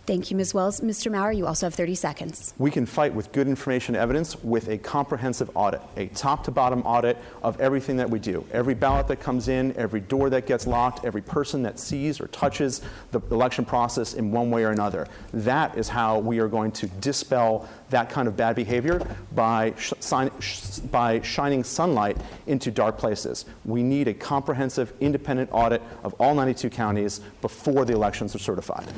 Thank 0.10 0.32
you, 0.32 0.38
Ms. 0.38 0.56
Wells. 0.56 0.82
Mr. 0.82 1.12
Maurer, 1.12 1.32
you 1.32 1.46
also 1.46 1.68
have 1.68 1.76
30 1.76 1.94
seconds. 1.94 2.56
We 2.58 2.72
can 2.72 2.88
fight 2.88 3.14
with 3.14 3.32
good 3.32 3.48
information 3.48 3.96
evidence 3.96 4.44
with 4.44 4.68
a 4.68 4.80
comprehensive 4.80 5.52
audit, 5.54 5.82
a 5.98 6.08
top 6.08 6.44
to 6.46 6.52
bottom 6.52 6.82
audit 6.82 7.16
of 7.44 7.62
everything 7.62 7.96
that 7.98 8.10
we 8.10 8.18
do. 8.18 8.44
Every 8.52 8.74
ballot 8.74 9.08
that 9.10 9.18
comes 9.18 9.50
in, 9.50 9.72
every 9.78 10.00
door 10.00 10.32
that 10.32 10.48
gets 10.48 10.66
locked, 10.66 11.06
every 11.06 11.22
person 11.22 11.62
that 11.62 11.78
sees 11.78 12.20
or 12.20 12.26
touches 12.30 12.82
the 13.12 13.22
election 13.30 13.66
process 13.66 14.16
in 14.16 14.32
one 14.32 14.50
way 14.50 14.64
or 14.64 14.72
another. 14.72 15.08
That 15.32 15.78
is 15.78 15.88
how 15.88 16.18
we 16.18 16.40
are 16.40 16.48
going 16.48 16.72
to 16.72 16.88
dispel 16.88 17.70
that 17.92 18.10
kind 18.10 18.28
of 18.28 18.36
bad 18.36 18.56
behavior 18.56 19.00
by, 19.36 19.76
sh- 19.78 19.94
sh- 20.40 20.80
by 20.90 21.22
shining 21.22 21.64
sunlight 21.64 22.18
into 22.48 22.72
dark 22.72 22.98
places. 22.98 23.46
We 23.64 23.84
need 23.84 24.08
a 24.08 24.16
comprehensive, 24.16 24.92
independent 25.02 25.52
audit 25.54 25.84
of 26.04 26.16
all 26.16 26.34
92 26.34 26.72
counties 26.72 27.20
before 27.42 27.86
the 27.86 27.94
elections 27.94 28.34
are 28.34 28.40
certified. 28.40 28.92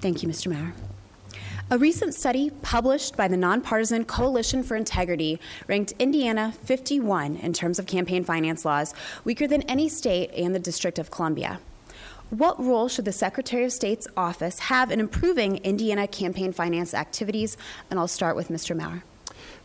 Thank 0.00 0.22
you, 0.22 0.28
Mr. 0.28 0.52
Maurer. 0.52 0.72
A 1.68 1.78
recent 1.78 2.14
study 2.14 2.50
published 2.62 3.16
by 3.16 3.26
the 3.26 3.36
nonpartisan 3.36 4.04
Coalition 4.04 4.62
for 4.62 4.76
Integrity 4.76 5.40
ranked 5.66 5.94
Indiana 5.98 6.52
51 6.62 7.36
in 7.36 7.52
terms 7.52 7.80
of 7.80 7.86
campaign 7.86 8.22
finance 8.22 8.64
laws, 8.64 8.94
weaker 9.24 9.48
than 9.48 9.62
any 9.62 9.88
state 9.88 10.30
and 10.32 10.54
the 10.54 10.60
District 10.60 10.96
of 10.98 11.10
Columbia. 11.10 11.58
What 12.30 12.62
role 12.62 12.88
should 12.88 13.04
the 13.04 13.12
Secretary 13.12 13.64
of 13.64 13.72
State's 13.72 14.06
office 14.16 14.60
have 14.60 14.92
in 14.92 15.00
improving 15.00 15.56
Indiana 15.58 16.06
campaign 16.06 16.52
finance 16.52 16.94
activities? 16.94 17.56
And 17.90 17.98
I'll 17.98 18.06
start 18.06 18.36
with 18.36 18.48
Mr. 18.48 18.76
Maurer. 18.76 19.02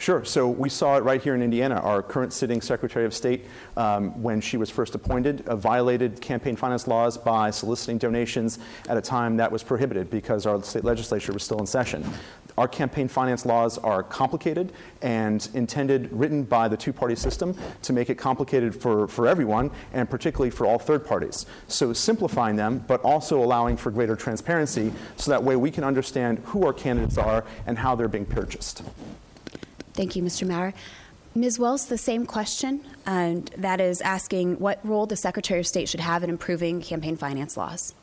Sure. 0.02 0.26
So 0.26 0.48
we 0.50 0.68
saw 0.68 0.98
it 0.98 1.04
right 1.04 1.22
here 1.22 1.36
in 1.36 1.44
Indiana. 1.44 1.76
Our 1.76 2.02
current 2.02 2.34
sitting 2.34 2.60
Secretary 2.60 3.06
of 3.06 3.14
State, 3.14 3.46
um, 3.78 4.20
when 4.24 4.42
she 4.42 4.58
was 4.58 4.68
first 4.68 4.96
appointed, 4.96 5.48
uh, 5.48 5.56
violated 5.56 6.20
campaign 6.20 6.56
finance 6.56 6.88
laws 6.88 7.20
by 7.20 7.52
soliciting 7.52 8.00
donations 8.00 8.58
at 8.90 8.98
a 8.98 9.02
time 9.02 9.38
that 9.38 9.52
was 9.52 9.62
prohibited 9.62 10.10
because 10.10 10.48
our 10.48 10.64
state 10.64 10.84
legislature 10.84 11.32
was 11.32 11.44
still 11.44 11.60
in 11.60 11.68
session. 11.68 12.04
our 12.58 12.68
campaign 12.68 13.08
finance 13.08 13.46
laws 13.46 13.78
are 13.78 14.02
complicated 14.02 14.74
and 15.04 15.50
intended, 15.54 16.12
written 16.12 16.42
by 16.42 16.68
the 16.68 16.76
two 16.76 16.92
party 16.92 17.16
system 17.16 17.56
to 17.84 17.94
make 17.94 18.10
it 18.10 18.16
complicated 18.16 18.74
for, 18.74 19.08
for 19.08 19.28
everyone 19.28 19.70
and 19.94 20.10
particularly 20.10 20.50
for 20.50 20.66
all 20.66 20.80
third 20.80 21.06
parties. 21.06 21.46
So 21.68 21.94
simplifying 21.94 22.56
them, 22.56 22.84
but 22.88 23.02
also 23.02 23.44
allowing 23.44 23.78
for 23.78 23.92
greater 23.92 24.16
transparency 24.16 24.92
so 25.16 25.30
that 25.30 25.44
way 25.44 25.56
we 25.56 25.70
can 25.70 25.84
understand 25.84 26.40
who 26.40 26.66
our 26.66 26.74
candidates 26.74 27.20
are 27.20 27.46
and 27.68 27.78
how 27.78 27.94
they're 27.94 28.08
being 28.08 28.26
purchased. 28.26 28.82
Thank 29.94 30.16
you, 30.16 30.24
Mr. 30.24 30.48
Maurer. 30.48 30.74
Ms. 31.34 31.60
Wells, 31.60 31.86
the 31.86 31.98
same 31.98 32.26
question, 32.26 32.86
and 33.06 33.50
that 33.58 33.80
is 33.80 34.02
asking 34.02 34.60
what 34.60 34.80
role 34.86 35.06
the 35.06 35.16
Secretary 35.16 35.62
of 35.62 35.68
State 35.68 35.88
should 35.88 36.02
have 36.02 36.24
in 36.24 36.30
improving 36.30 36.82
campaign 36.82 37.16
finance 37.16 37.56
laws. 37.56 37.94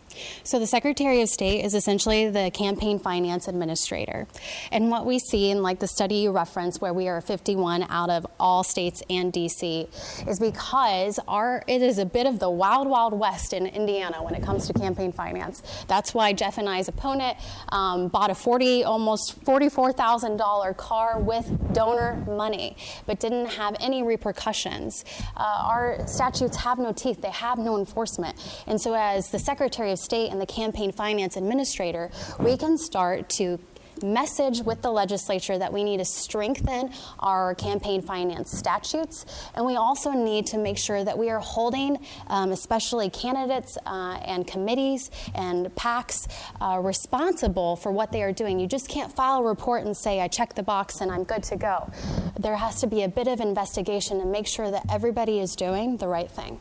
So, 0.42 0.58
the 0.58 0.66
Secretary 0.66 1.20
of 1.22 1.28
State 1.28 1.64
is 1.64 1.74
essentially 1.74 2.28
the 2.28 2.50
campaign 2.52 2.98
finance 2.98 3.48
administrator. 3.48 4.26
And 4.72 4.90
what 4.90 5.06
we 5.06 5.18
see 5.18 5.50
in 5.50 5.62
like 5.62 5.78
the 5.78 5.88
study 5.88 6.16
you 6.16 6.30
referenced, 6.30 6.80
where 6.80 6.92
we 6.92 7.08
are 7.08 7.20
51 7.20 7.84
out 7.84 8.10
of 8.10 8.26
all 8.38 8.62
states 8.64 9.02
and 9.10 9.32
DC, 9.32 9.88
is 10.28 10.38
because 10.38 11.18
our 11.28 11.62
it 11.66 11.82
is 11.82 11.98
a 11.98 12.06
bit 12.06 12.26
of 12.26 12.38
the 12.38 12.50
wild, 12.50 12.88
wild 12.88 13.12
west 13.18 13.52
in 13.52 13.66
Indiana 13.66 14.22
when 14.22 14.34
it 14.34 14.42
comes 14.42 14.66
to 14.66 14.72
campaign 14.72 15.12
finance. 15.12 15.62
That's 15.86 16.14
why 16.14 16.32
Jeff 16.32 16.58
and 16.58 16.68
I's 16.68 16.88
opponent 16.88 17.36
um, 17.70 18.08
bought 18.08 18.30
a 18.30 18.34
40, 18.34 18.84
almost 18.84 19.44
$44,000 19.44 20.76
car 20.76 21.18
with 21.20 21.72
donor 21.72 22.24
money, 22.26 22.76
but 23.06 23.20
didn't 23.20 23.46
have 23.46 23.76
any 23.80 24.02
repercussions. 24.02 25.04
Uh, 25.36 25.62
our 25.64 26.06
statutes 26.06 26.56
have 26.56 26.78
no 26.78 26.92
teeth, 26.92 27.20
they 27.20 27.30
have 27.30 27.58
no 27.58 27.78
enforcement. 27.78 28.36
And 28.66 28.80
so, 28.80 28.94
as 28.94 29.30
the 29.30 29.38
Secretary 29.38 29.92
of 29.92 29.98
and 30.12 30.40
the 30.40 30.46
campaign 30.46 30.92
finance 30.92 31.36
administrator, 31.36 32.10
we 32.38 32.56
can 32.56 32.78
start 32.78 33.28
to 33.30 33.58
message 34.02 34.62
with 34.62 34.82
the 34.82 34.90
legislature 34.90 35.58
that 35.58 35.72
we 35.72 35.84
need 35.84 35.98
to 35.98 36.04
strengthen 36.04 36.90
our 37.20 37.54
campaign 37.54 38.02
finance 38.02 38.56
statutes, 38.56 39.26
and 39.54 39.64
we 39.64 39.76
also 39.76 40.12
need 40.12 40.46
to 40.46 40.58
make 40.58 40.78
sure 40.78 41.02
that 41.02 41.16
we 41.16 41.30
are 41.30 41.40
holding, 41.40 41.98
um, 42.28 42.52
especially 42.52 43.10
candidates 43.10 43.76
uh, 43.86 44.18
and 44.24 44.46
committees 44.46 45.10
and 45.34 45.66
PACs, 45.74 46.28
uh, 46.60 46.78
responsible 46.80 47.76
for 47.76 47.92
what 47.92 48.12
they 48.12 48.22
are 48.22 48.32
doing. 48.32 48.58
You 48.58 48.66
just 48.66 48.88
can't 48.88 49.14
file 49.14 49.40
a 49.40 49.42
report 49.42 49.84
and 49.84 49.96
say, 49.96 50.20
I 50.20 50.28
checked 50.28 50.56
the 50.56 50.62
box 50.62 51.00
and 51.00 51.10
I'm 51.10 51.24
good 51.24 51.42
to 51.44 51.56
go. 51.56 51.90
There 52.38 52.56
has 52.56 52.80
to 52.80 52.86
be 52.86 53.02
a 53.02 53.08
bit 53.08 53.26
of 53.26 53.40
investigation 53.40 54.20
to 54.20 54.26
make 54.26 54.46
sure 54.46 54.70
that 54.70 54.84
everybody 54.90 55.40
is 55.40 55.56
doing 55.56 55.96
the 55.96 56.08
right 56.08 56.30
thing. 56.30 56.60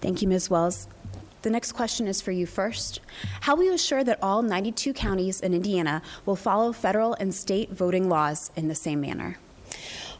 Thank 0.00 0.22
you, 0.22 0.28
Ms. 0.28 0.48
Wells. 0.48 0.88
The 1.42 1.50
next 1.50 1.72
question 1.72 2.06
is 2.06 2.20
for 2.20 2.32
you 2.32 2.46
first. 2.46 3.00
How 3.42 3.56
will 3.56 3.64
you 3.64 3.72
assure 3.72 4.04
that 4.04 4.18
all 4.22 4.42
92 4.42 4.92
counties 4.92 5.40
in 5.40 5.54
Indiana 5.54 6.02
will 6.26 6.36
follow 6.36 6.72
federal 6.72 7.14
and 7.14 7.34
state 7.34 7.70
voting 7.70 8.08
laws 8.08 8.50
in 8.56 8.68
the 8.68 8.74
same 8.74 9.00
manner? 9.00 9.38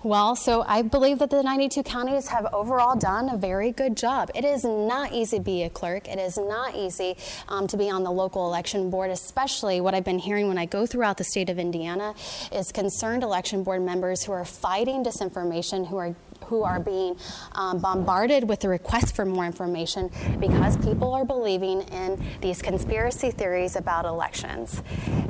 Well, 0.03 0.35
so 0.35 0.65
I 0.67 0.81
believe 0.81 1.19
that 1.19 1.29
the 1.29 1.43
92 1.43 1.83
counties 1.83 2.29
have 2.29 2.47
overall 2.55 2.97
done 2.97 3.29
a 3.29 3.37
very 3.37 3.71
good 3.71 3.99
job. 3.99 4.31
It 4.35 4.47
is 4.47 4.65
not 4.65 5.13
easy 5.13 5.37
to 5.37 5.43
be 5.43 5.63
a 5.65 5.69
clerk. 5.69 6.09
It 6.09 6.19
is 6.19 6.39
not 6.39 6.75
easy 6.75 7.19
um, 7.51 7.67
to 7.67 7.77
be 7.77 7.91
on 7.91 8.03
the 8.03 8.11
local 8.11 8.47
election 8.47 8.89
board, 8.89 9.11
especially 9.11 9.79
what 9.83 9.95
I've 9.95 10.05
been 10.05 10.19
hearing 10.19 10.49
when 10.49 10.57
I 10.57 10.65
go 10.65 10.87
throughout 10.87 11.19
the 11.19 11.25
state 11.25 11.51
of 11.51 11.59
Indiana 11.59 12.15
is 12.51 12.73
concerned 12.73 13.23
election 13.23 13.63
board 13.63 13.83
members 13.83 14.25
who 14.25 14.33
are 14.33 14.47
fighting 14.47 15.05
disinformation, 15.05 15.87
who 15.89 15.99
are 15.99 16.15
who 16.45 16.63
are 16.63 16.81
being 16.81 17.17
um, 17.53 17.79
bombarded 17.79 18.49
with 18.49 18.61
the 18.61 18.69
request 18.69 19.15
for 19.15 19.25
more 19.25 19.47
information 19.47 20.11
because 20.39 20.77
people 20.79 21.13
are 21.13 21.25
believing 21.25 21.83
in 21.83 22.23
these 22.41 22.63
conspiracy 22.63 23.31
theories 23.31 23.77
about 23.77 24.05
elections. 24.05 24.83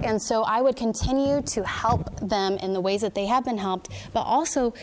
And 0.02 0.20
so 0.20 0.42
I 0.42 0.60
would 0.60 0.76
continue 0.76 1.42
to 1.42 1.64
help 1.64 2.18
them 2.20 2.54
in 2.58 2.72
the 2.72 2.80
ways 2.80 3.00
that 3.02 3.14
they 3.14 3.26
have 3.26 3.44
been 3.44 3.58
helped, 3.58 3.90
but 4.12 4.22
also 4.22 4.74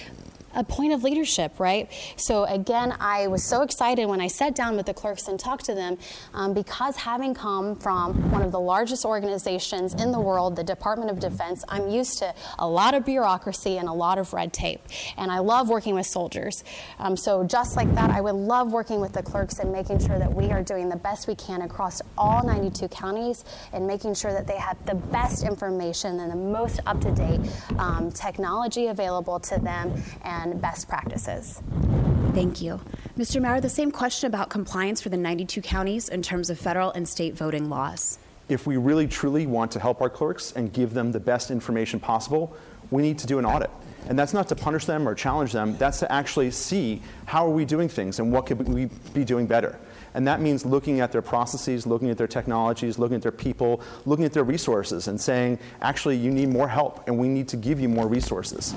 a 0.56 0.64
point 0.64 0.94
of 0.94 1.04
leadership, 1.04 1.60
right? 1.60 1.90
So 2.16 2.46
again, 2.46 2.96
I 3.00 3.28
was 3.28 3.44
so 3.44 3.62
excited 3.62 4.08
when 4.08 4.22
I 4.22 4.28
sat 4.28 4.56
down 4.56 4.76
with 4.76 4.86
the 4.86 4.94
clerks 4.94 5.28
and 5.28 5.40
talked 5.40 5.66
to 5.66 5.76
them 5.76 5.98
um, 6.34 6.54
because 6.54 6.96
having 6.96 7.34
come 7.34 7.76
from 7.76 8.32
one 8.32 8.42
of 8.42 8.52
the 8.52 8.60
largest 8.60 9.06
organizations 9.06 9.94
in 9.94 10.12
the 10.12 10.20
world, 10.20 10.56
the 10.56 10.64
Department 10.64 11.12
of 11.12 11.20
Defense, 11.20 11.64
I'm 11.70 11.90
used 11.90 12.20
to 12.20 12.34
a 12.60 12.68
lot 12.68 12.94
of 12.94 13.06
bureaucracy 13.06 13.78
and 13.78 13.88
a 13.88 13.94
lot 13.94 14.18
of 14.18 14.34
red 14.34 14.54
tape. 14.54 14.82
And 15.18 15.32
I 15.32 15.40
love 15.40 15.70
working 15.70 15.96
with 15.96 16.06
soldiers. 16.06 16.64
Um, 17.00 17.18
so 17.18 17.44
just 17.44 17.76
like 17.76 17.94
that, 17.96 18.10
I 18.10 18.22
would 18.22 18.36
love 18.36 18.72
working 18.72 19.02
with 19.02 19.14
the 19.14 19.24
clerks 19.24 19.60
and 19.60 19.72
making 19.72 20.00
sure 20.00 20.18
that 20.18 20.34
we 20.34 20.52
are 20.52 20.64
doing 20.64 20.90
the 20.90 20.96
best 20.96 21.28
we 21.28 21.36
can 21.36 21.62
across 21.62 22.02
all 22.18 22.44
92 22.46 22.88
counties 22.88 23.44
and 23.74 23.86
making 23.86 24.14
sure 24.14 24.32
that 24.32 24.48
they 24.48 24.58
have 24.58 24.84
the 24.86 24.96
best 24.96 25.44
information 25.44 26.20
and 26.20 26.32
the 26.32 26.36
most 26.36 26.80
up-to-date 26.86 27.42
um, 27.78 28.12
technology 28.12 28.88
available 28.88 29.40
to 29.40 29.60
them 29.60 29.94
and 30.24 30.37
and 30.44 30.62
best 30.62 30.88
practices. 30.88 31.62
Thank 32.34 32.62
you. 32.62 32.80
Mr. 33.18 33.42
Maurer, 33.42 33.62
the 33.62 33.70
same 33.70 33.92
question 33.92 34.28
about 34.28 34.50
compliance 34.50 35.02
for 35.02 35.10
the 35.10 35.18
92 35.18 35.62
counties 35.62 36.10
in 36.10 36.22
terms 36.22 36.50
of 36.50 36.60
federal 36.60 36.92
and 36.92 37.08
state 37.08 37.36
voting 37.36 37.70
laws. 37.70 38.20
If 38.50 38.66
we 38.66 38.78
really 38.78 39.08
truly 39.08 39.46
want 39.46 39.72
to 39.72 39.80
help 39.80 40.02
our 40.02 40.10
clerks 40.10 40.54
and 40.54 40.72
give 40.72 40.94
them 40.94 41.12
the 41.12 41.20
best 41.20 41.52
information 41.52 42.00
possible, 42.00 42.56
we 42.92 43.02
need 43.02 43.18
to 43.20 43.28
do 43.28 43.40
an 43.40 43.46
audit. 43.46 43.70
And 44.08 44.18
that's 44.18 44.34
not 44.34 44.48
to 44.50 44.56
punish 44.56 44.86
them 44.86 45.08
or 45.08 45.14
challenge 45.16 45.52
them, 45.52 45.76
that's 45.78 46.00
to 46.00 46.10
actually 46.12 46.52
see 46.52 47.02
how 47.26 47.46
are 47.46 47.52
we 47.52 47.66
doing 47.66 47.90
things 47.90 48.20
and 48.20 48.32
what 48.32 48.46
could 48.46 48.66
we 48.68 48.86
be 49.14 49.26
doing 49.26 49.48
better. 49.48 49.78
And 50.14 50.26
that 50.28 50.40
means 50.40 50.66
looking 50.66 51.02
at 51.02 51.12
their 51.12 51.22
processes, 51.22 51.86
looking 51.86 52.10
at 52.10 52.18
their 52.18 52.28
technologies, 52.28 52.98
looking 52.98 53.18
at 53.18 53.22
their 53.22 53.32
people, 53.32 53.82
looking 54.06 54.24
at 54.24 54.32
their 54.32 54.46
resources, 54.46 55.10
and 55.10 55.20
saying, 55.20 55.60
actually, 55.82 56.16
you 56.16 56.32
need 56.32 56.50
more 56.50 56.68
help, 56.68 57.06
and 57.08 57.18
we 57.18 57.28
need 57.28 57.48
to 57.50 57.58
give 57.58 57.80
you 57.80 57.90
more 57.90 58.08
resources. 58.08 58.74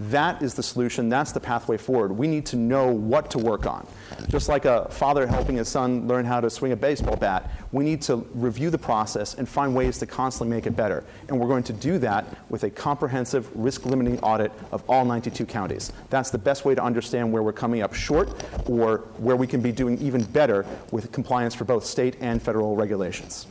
That 0.00 0.40
is 0.40 0.54
the 0.54 0.62
solution. 0.62 1.10
That's 1.10 1.32
the 1.32 1.40
pathway 1.40 1.76
forward. 1.76 2.12
We 2.12 2.26
need 2.26 2.46
to 2.46 2.56
know 2.56 2.90
what 2.90 3.30
to 3.32 3.38
work 3.38 3.66
on. 3.66 3.86
Just 4.28 4.48
like 4.48 4.64
a 4.64 4.88
father 4.88 5.26
helping 5.26 5.56
his 5.56 5.68
son 5.68 6.08
learn 6.08 6.24
how 6.24 6.40
to 6.40 6.48
swing 6.48 6.72
a 6.72 6.76
baseball 6.76 7.16
bat, 7.16 7.50
we 7.70 7.84
need 7.84 8.00
to 8.02 8.26
review 8.32 8.70
the 8.70 8.78
process 8.78 9.34
and 9.34 9.46
find 9.46 9.74
ways 9.74 9.98
to 9.98 10.06
constantly 10.06 10.56
make 10.56 10.66
it 10.66 10.74
better. 10.74 11.04
And 11.28 11.38
we're 11.38 11.48
going 11.48 11.64
to 11.64 11.74
do 11.74 11.98
that 11.98 12.24
with 12.48 12.64
a 12.64 12.70
comprehensive 12.70 13.54
risk 13.54 13.84
limiting 13.84 14.18
audit 14.20 14.52
of 14.72 14.82
all 14.88 15.04
92 15.04 15.44
counties. 15.44 15.92
That's 16.08 16.30
the 16.30 16.38
best 16.38 16.64
way 16.64 16.74
to 16.74 16.82
understand 16.82 17.30
where 17.30 17.42
we're 17.42 17.52
coming 17.52 17.82
up 17.82 17.92
short 17.92 18.42
or 18.70 18.98
where 19.18 19.36
we 19.36 19.46
can 19.46 19.60
be 19.60 19.70
doing 19.70 19.98
even 19.98 20.24
better 20.24 20.64
with 20.92 21.12
compliance 21.12 21.54
for 21.54 21.64
both 21.64 21.84
state 21.84 22.16
and 22.22 22.42
federal 22.42 22.74
regulations. 22.74 23.46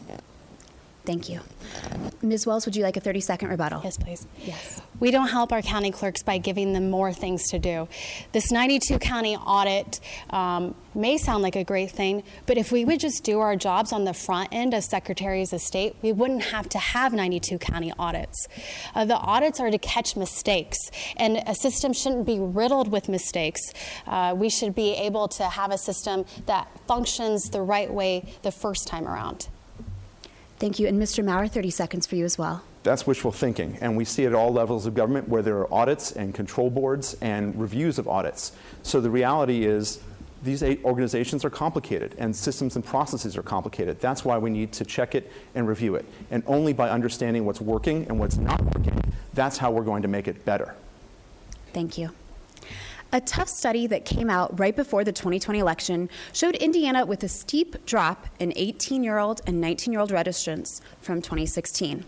Thank 1.05 1.29
you. 1.29 1.41
Ms. 2.21 2.45
Wells, 2.45 2.65
would 2.65 2.75
you 2.75 2.83
like 2.83 2.97
a 2.97 2.99
30 2.99 3.21
second 3.21 3.49
rebuttal? 3.49 3.81
Yes, 3.83 3.97
please. 3.97 4.27
Yes. 4.43 4.81
We 4.99 5.11
don't 5.11 5.29
help 5.29 5.51
our 5.53 5.61
county 5.61 5.91
clerks 5.91 6.21
by 6.21 6.37
giving 6.37 6.73
them 6.73 6.89
more 6.89 7.13
things 7.13 7.49
to 7.51 7.59
do. 7.59 7.87
This 8.33 8.51
92 8.51 8.99
county 8.99 9.37
audit 9.37 10.01
um, 10.29 10.75
may 10.93 11.17
sound 11.17 11.41
like 11.41 11.55
a 11.55 11.63
great 11.63 11.91
thing, 11.91 12.23
but 12.45 12.57
if 12.57 12.71
we 12.71 12.83
would 12.83 12.99
just 12.99 13.23
do 13.23 13.39
our 13.39 13.55
jobs 13.55 13.93
on 13.93 14.03
the 14.03 14.13
front 14.13 14.49
end 14.51 14.73
as 14.73 14.89
secretaries 14.89 15.53
of 15.53 15.61
state, 15.61 15.95
we 16.01 16.11
wouldn't 16.11 16.43
have 16.43 16.67
to 16.69 16.77
have 16.77 17.13
92 17.13 17.57
county 17.59 17.93
audits. 17.97 18.47
Uh, 18.93 19.05
the 19.05 19.15
audits 19.15 19.59
are 19.59 19.71
to 19.71 19.77
catch 19.77 20.17
mistakes, 20.17 20.77
and 21.15 21.41
a 21.47 21.55
system 21.55 21.93
shouldn't 21.93 22.25
be 22.25 22.39
riddled 22.39 22.91
with 22.91 23.07
mistakes. 23.07 23.61
Uh, 24.05 24.33
we 24.35 24.49
should 24.49 24.75
be 24.75 24.93
able 24.95 25.27
to 25.29 25.43
have 25.45 25.71
a 25.71 25.77
system 25.77 26.25
that 26.45 26.67
functions 26.87 27.49
the 27.51 27.61
right 27.61 27.91
way 27.91 28.33
the 28.41 28.51
first 28.51 28.87
time 28.87 29.07
around. 29.07 29.47
Thank 30.59 30.77
you. 30.77 30.87
And 30.87 31.01
Mr. 31.01 31.23
Maurer, 31.23 31.47
30 31.47 31.69
seconds 31.69 32.05
for 32.05 32.15
you 32.15 32.25
as 32.25 32.37
well. 32.37 32.63
That's 32.83 33.07
wishful 33.07 33.31
thinking, 33.31 33.77
and 33.81 33.97
we 33.97 34.05
see 34.05 34.23
it 34.23 34.27
at 34.27 34.33
all 34.33 34.53
levels 34.53 34.85
of 34.85 34.93
government 34.93 35.27
where 35.27 35.41
there 35.41 35.57
are 35.57 35.73
audits 35.73 36.13
and 36.13 36.33
control 36.33 36.69
boards 36.69 37.15
and 37.21 37.59
reviews 37.59 37.99
of 37.99 38.07
audits. 38.07 38.53
So 38.83 39.01
the 39.01 39.09
reality 39.09 39.65
is, 39.65 39.99
these 40.41 40.63
eight 40.63 40.81
organizations 40.85 41.43
are 41.43 41.49
complicated 41.49 42.15
and 42.17 42.33
systems 42.33 42.77
and 42.77 42.85
processes 42.85 43.35
are 43.35 43.43
complicated. 43.43 43.99
That's 43.99 44.23
why 44.23 44.37
we 44.37 44.49
need 44.49 44.71
to 44.73 44.85
check 44.85 45.13
it 45.13 45.29
and 45.55 45.67
review 45.67 45.95
it. 45.95 46.05
And 46.31 46.43
only 46.47 46.71
by 46.71 46.89
understanding 46.89 47.45
what's 47.45 47.59
working 47.59 48.05
and 48.07 48.17
what's 48.19 48.37
not 48.37 48.61
working, 48.61 49.01
that's 49.33 49.57
how 49.57 49.71
we're 49.71 49.83
going 49.83 50.01
to 50.03 50.07
make 50.07 50.29
it 50.29 50.45
better. 50.45 50.75
Thank 51.73 51.97
you. 51.97 52.11
A 53.11 53.19
Tufts 53.19 53.57
study 53.57 53.87
that 53.87 54.05
came 54.05 54.29
out 54.29 54.59
right 54.59 54.75
before 54.75 55.03
the 55.03 55.11
2020 55.11 55.57
election 55.57 56.09
showed 56.31 56.53
Indiana 56.55 57.07
with 57.07 57.23
a 57.23 57.27
steep 57.27 57.83
drop 57.87 58.27
in 58.39 58.53
18 58.55 59.03
year 59.03 59.17
old 59.17 59.41
and 59.47 59.59
19 59.59 59.91
year 59.91 59.99
old 59.99 60.11
registrants 60.11 60.81
from 61.01 61.19
2016. 61.19 62.05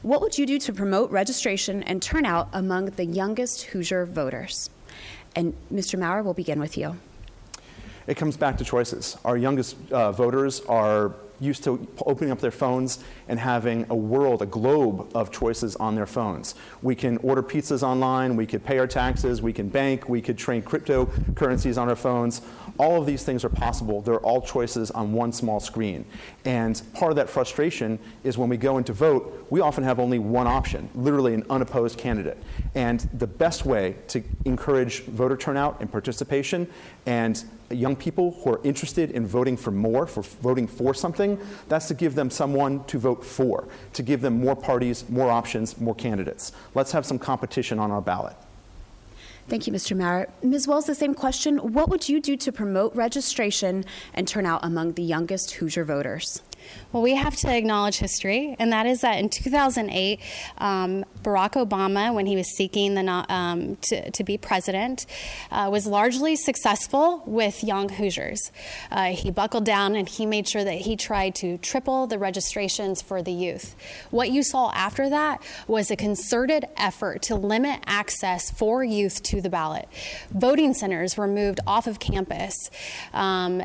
What 0.00 0.22
would 0.22 0.38
you 0.38 0.46
do 0.46 0.58
to 0.60 0.72
promote 0.72 1.10
registration 1.10 1.82
and 1.82 2.00
turnout 2.00 2.48
among 2.54 2.86
the 2.86 3.04
youngest 3.04 3.64
Hoosier 3.64 4.06
voters? 4.06 4.70
And 5.36 5.52
Mr. 5.70 5.98
Maurer, 5.98 6.22
we'll 6.22 6.32
begin 6.32 6.60
with 6.60 6.78
you. 6.78 6.96
It 8.06 8.16
comes 8.16 8.38
back 8.38 8.56
to 8.56 8.64
choices. 8.64 9.18
Our 9.26 9.36
youngest 9.36 9.76
uh, 9.92 10.12
voters 10.12 10.62
are 10.62 11.12
used 11.40 11.64
to 11.64 11.86
opening 12.06 12.30
up 12.30 12.40
their 12.40 12.50
phones 12.50 13.02
and 13.28 13.38
having 13.38 13.86
a 13.90 13.94
world, 13.94 14.42
a 14.42 14.46
globe 14.46 15.10
of 15.14 15.30
choices 15.30 15.76
on 15.76 15.94
their 15.94 16.06
phones. 16.06 16.54
We 16.82 16.94
can 16.94 17.18
order 17.18 17.42
pizzas 17.42 17.82
online, 17.82 18.36
we 18.36 18.46
could 18.46 18.64
pay 18.64 18.78
our 18.78 18.86
taxes, 18.86 19.40
we 19.42 19.52
can 19.52 19.68
bank, 19.68 20.08
we 20.08 20.20
could 20.20 20.38
trade 20.38 20.64
cryptocurrencies 20.64 21.80
on 21.80 21.88
our 21.88 21.96
phones. 21.96 22.42
All 22.78 23.00
of 23.00 23.06
these 23.06 23.24
things 23.24 23.44
are 23.44 23.48
possible. 23.48 24.00
They're 24.00 24.20
all 24.20 24.40
choices 24.40 24.90
on 24.92 25.12
one 25.12 25.32
small 25.32 25.60
screen. 25.60 26.04
And 26.44 26.80
part 26.94 27.10
of 27.10 27.16
that 27.16 27.28
frustration 27.28 27.98
is 28.22 28.38
when 28.38 28.48
we 28.48 28.56
go 28.56 28.78
into 28.78 28.92
vote, 28.92 29.46
we 29.50 29.60
often 29.60 29.84
have 29.84 29.98
only 29.98 30.18
one 30.18 30.46
option, 30.46 30.88
literally 30.94 31.34
an 31.34 31.44
unopposed 31.50 31.98
candidate. 31.98 32.38
And 32.74 33.00
the 33.14 33.26
best 33.26 33.64
way 33.64 33.96
to 34.08 34.22
encourage 34.44 35.02
voter 35.04 35.36
turnout 35.36 35.80
and 35.80 35.90
participation 35.90 36.68
and 37.06 37.44
young 37.70 37.96
people 37.96 38.32
who 38.42 38.52
are 38.52 38.60
interested 38.64 39.10
in 39.10 39.26
voting 39.26 39.56
for 39.56 39.70
more, 39.70 40.06
for 40.06 40.22
voting 40.22 40.66
for 40.66 40.94
something, 40.94 41.38
that's 41.68 41.88
to 41.88 41.94
give 41.94 42.14
them 42.14 42.30
someone 42.30 42.84
to 42.84 42.98
vote 42.98 43.24
for, 43.24 43.68
to 43.92 44.02
give 44.02 44.20
them 44.20 44.40
more 44.40 44.56
parties, 44.56 45.08
more 45.08 45.30
options, 45.30 45.78
more 45.80 45.94
candidates. 45.94 46.52
Let's 46.74 46.92
have 46.92 47.04
some 47.04 47.18
competition 47.18 47.78
on 47.78 47.90
our 47.90 48.00
ballot. 48.00 48.36
Thank 49.48 49.66
you, 49.66 49.72
Mr. 49.72 49.96
Maurer. 49.96 50.28
Ms. 50.42 50.68
Wells, 50.68 50.84
the 50.84 50.94
same 50.94 51.14
question. 51.14 51.56
What 51.58 51.88
would 51.88 52.06
you 52.06 52.20
do 52.20 52.36
to 52.36 52.52
promote 52.52 52.94
registration 52.94 53.84
and 54.12 54.28
turnout 54.28 54.60
among 54.62 54.92
the 54.92 55.02
youngest 55.02 55.52
Hoosier 55.52 55.84
voters? 55.84 56.42
Well, 56.92 57.02
we 57.02 57.16
have 57.16 57.36
to 57.36 57.54
acknowledge 57.54 57.98
history, 57.98 58.56
and 58.58 58.72
that 58.72 58.86
is 58.86 59.02
that 59.02 59.18
in 59.18 59.28
2008, 59.28 60.20
um, 60.58 61.04
Barack 61.22 61.52
Obama, 61.52 62.14
when 62.14 62.26
he 62.26 62.36
was 62.36 62.48
seeking 62.56 62.94
the, 62.94 63.26
um, 63.28 63.76
to, 63.76 64.10
to, 64.10 64.24
be 64.24 64.38
president, 64.38 65.04
uh, 65.50 65.68
was 65.70 65.86
largely 65.86 66.34
successful 66.36 67.22
with 67.26 67.62
young 67.62 67.88
Hoosiers. 67.90 68.50
Uh, 68.90 69.12
he 69.12 69.30
buckled 69.30 69.64
down 69.64 69.96
and 69.96 70.08
he 70.08 70.24
made 70.24 70.48
sure 70.48 70.64
that 70.64 70.82
he 70.82 70.96
tried 70.96 71.34
to 71.36 71.58
triple 71.58 72.06
the 72.06 72.18
registrations 72.18 73.02
for 73.02 73.22
the 73.22 73.32
youth. 73.32 73.76
What 74.10 74.30
you 74.30 74.42
saw 74.42 74.70
after 74.72 75.10
that 75.10 75.42
was 75.66 75.90
a 75.90 75.96
concerted 75.96 76.64
effort 76.76 77.22
to 77.22 77.34
limit 77.34 77.80
access 77.86 78.50
for 78.50 78.82
youth 78.82 79.22
to 79.24 79.40
the 79.40 79.50
ballot. 79.50 79.88
Voting 80.30 80.72
centers 80.72 81.16
were 81.16 81.26
moved 81.26 81.60
off 81.66 81.86
of 81.86 81.98
campus. 81.98 82.70
Um, 83.12 83.62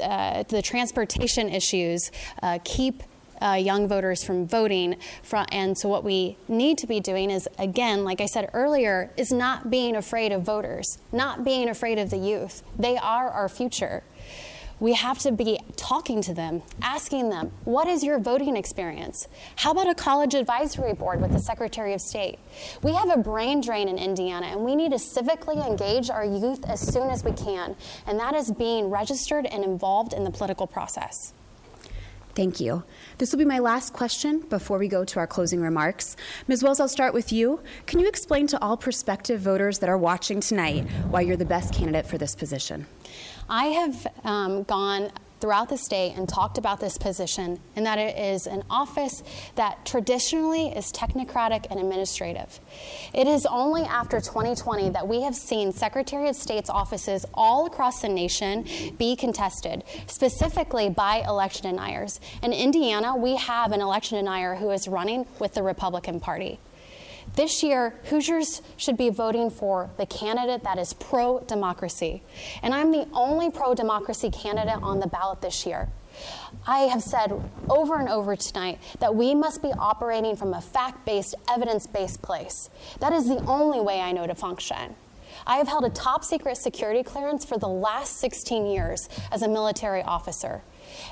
uh, 0.00 0.42
the 0.44 0.62
transportation 0.62 1.48
issues 1.48 2.10
uh, 2.42 2.58
keep 2.64 3.02
uh, 3.40 3.54
young 3.54 3.88
voters 3.88 4.22
from 4.22 4.46
voting. 4.46 4.96
From, 5.22 5.46
and 5.50 5.76
so, 5.76 5.88
what 5.88 6.04
we 6.04 6.36
need 6.48 6.78
to 6.78 6.86
be 6.86 7.00
doing 7.00 7.30
is, 7.30 7.48
again, 7.58 8.04
like 8.04 8.20
I 8.20 8.26
said 8.26 8.50
earlier, 8.52 9.10
is 9.16 9.32
not 9.32 9.70
being 9.70 9.96
afraid 9.96 10.32
of 10.32 10.42
voters, 10.42 10.98
not 11.12 11.44
being 11.44 11.68
afraid 11.68 11.98
of 11.98 12.10
the 12.10 12.18
youth. 12.18 12.62
They 12.78 12.96
are 12.96 13.30
our 13.30 13.48
future. 13.48 14.02
We 14.78 14.94
have 14.94 15.18
to 15.20 15.32
be 15.32 15.60
talking 15.76 16.22
to 16.22 16.32
them, 16.32 16.62
asking 16.80 17.28
them, 17.28 17.52
what 17.64 17.86
is 17.86 18.02
your 18.02 18.18
voting 18.18 18.56
experience? 18.56 19.28
How 19.56 19.72
about 19.72 19.90
a 19.90 19.94
college 19.94 20.32
advisory 20.32 20.94
board 20.94 21.20
with 21.20 21.32
the 21.32 21.38
Secretary 21.38 21.92
of 21.92 22.00
State? 22.00 22.38
We 22.82 22.94
have 22.94 23.10
a 23.10 23.18
brain 23.18 23.60
drain 23.60 23.88
in 23.88 23.98
Indiana, 23.98 24.46
and 24.46 24.64
we 24.64 24.74
need 24.74 24.92
to 24.92 24.96
civically 24.96 25.66
engage 25.66 26.08
our 26.08 26.24
youth 26.24 26.64
as 26.66 26.80
soon 26.80 27.10
as 27.10 27.22
we 27.22 27.32
can, 27.32 27.76
and 28.06 28.18
that 28.18 28.34
is 28.34 28.50
being 28.50 28.88
registered 28.88 29.44
and 29.44 29.64
involved 29.64 30.14
in 30.14 30.24
the 30.24 30.30
political 30.30 30.66
process. 30.66 31.34
Thank 32.40 32.58
you. 32.58 32.84
This 33.18 33.32
will 33.32 33.38
be 33.38 33.44
my 33.44 33.58
last 33.58 33.92
question 33.92 34.40
before 34.48 34.78
we 34.78 34.88
go 34.88 35.04
to 35.04 35.18
our 35.18 35.26
closing 35.26 35.60
remarks. 35.60 36.16
Ms. 36.48 36.62
Wells, 36.62 36.80
I'll 36.80 36.88
start 36.88 37.12
with 37.12 37.34
you. 37.34 37.60
Can 37.84 37.98
you 38.00 38.08
explain 38.08 38.46
to 38.46 38.58
all 38.62 38.78
prospective 38.78 39.42
voters 39.42 39.78
that 39.80 39.90
are 39.90 39.98
watching 39.98 40.40
tonight 40.40 40.88
why 41.10 41.20
you're 41.20 41.36
the 41.36 41.44
best 41.44 41.74
candidate 41.74 42.06
for 42.06 42.16
this 42.16 42.34
position? 42.34 42.86
I 43.50 43.66
have 43.66 44.06
um, 44.24 44.62
gone 44.62 45.10
throughout 45.40 45.68
the 45.68 45.76
state 45.76 46.14
and 46.16 46.28
talked 46.28 46.58
about 46.58 46.80
this 46.80 46.98
position, 46.98 47.58
and 47.76 47.86
that 47.86 47.98
it 47.98 48.18
is 48.18 48.46
an 48.46 48.62
office 48.68 49.22
that 49.54 49.84
traditionally 49.84 50.68
is 50.68 50.92
technocratic 50.92 51.66
and 51.70 51.80
administrative. 51.80 52.60
It 53.14 53.26
is 53.26 53.46
only 53.46 53.82
after 53.82 54.20
2020 54.20 54.90
that 54.90 55.08
we 55.08 55.22
have 55.22 55.34
seen 55.34 55.72
Secretary 55.72 56.28
of 56.28 56.36
State's 56.36 56.70
offices 56.70 57.24
all 57.34 57.66
across 57.66 58.02
the 58.02 58.08
nation 58.08 58.66
be 58.98 59.16
contested, 59.16 59.84
specifically 60.06 60.90
by 60.90 61.24
election 61.26 61.70
deniers. 61.70 62.20
In 62.42 62.52
Indiana, 62.52 63.16
we 63.16 63.36
have 63.36 63.72
an 63.72 63.80
election 63.80 64.18
denier 64.18 64.56
who 64.56 64.70
is 64.70 64.88
running 64.88 65.26
with 65.38 65.54
the 65.54 65.62
Republican 65.62 66.20
Party. 66.20 66.58
This 67.36 67.62
year, 67.62 67.94
Hoosiers 68.04 68.60
should 68.76 68.96
be 68.96 69.08
voting 69.08 69.50
for 69.50 69.90
the 69.96 70.06
candidate 70.06 70.64
that 70.64 70.78
is 70.78 70.92
pro 70.92 71.40
democracy. 71.40 72.22
And 72.62 72.74
I'm 72.74 72.90
the 72.90 73.06
only 73.12 73.50
pro 73.50 73.74
democracy 73.74 74.30
candidate 74.30 74.82
on 74.82 75.00
the 75.00 75.06
ballot 75.06 75.40
this 75.40 75.64
year. 75.64 75.88
I 76.66 76.80
have 76.80 77.02
said 77.02 77.32
over 77.68 77.98
and 77.98 78.08
over 78.08 78.34
tonight 78.36 78.78
that 78.98 79.14
we 79.14 79.34
must 79.34 79.62
be 79.62 79.72
operating 79.78 80.36
from 80.36 80.52
a 80.52 80.60
fact 80.60 81.06
based, 81.06 81.34
evidence 81.48 81.86
based 81.86 82.20
place. 82.20 82.68
That 82.98 83.12
is 83.12 83.28
the 83.28 83.38
only 83.46 83.80
way 83.80 84.00
I 84.00 84.12
know 84.12 84.26
to 84.26 84.34
function. 84.34 84.96
I 85.46 85.56
have 85.56 85.68
held 85.68 85.84
a 85.84 85.90
top 85.90 86.24
secret 86.24 86.56
security 86.56 87.02
clearance 87.02 87.44
for 87.44 87.58
the 87.58 87.68
last 87.68 88.18
16 88.18 88.66
years 88.66 89.08
as 89.30 89.42
a 89.42 89.48
military 89.48 90.02
officer. 90.02 90.62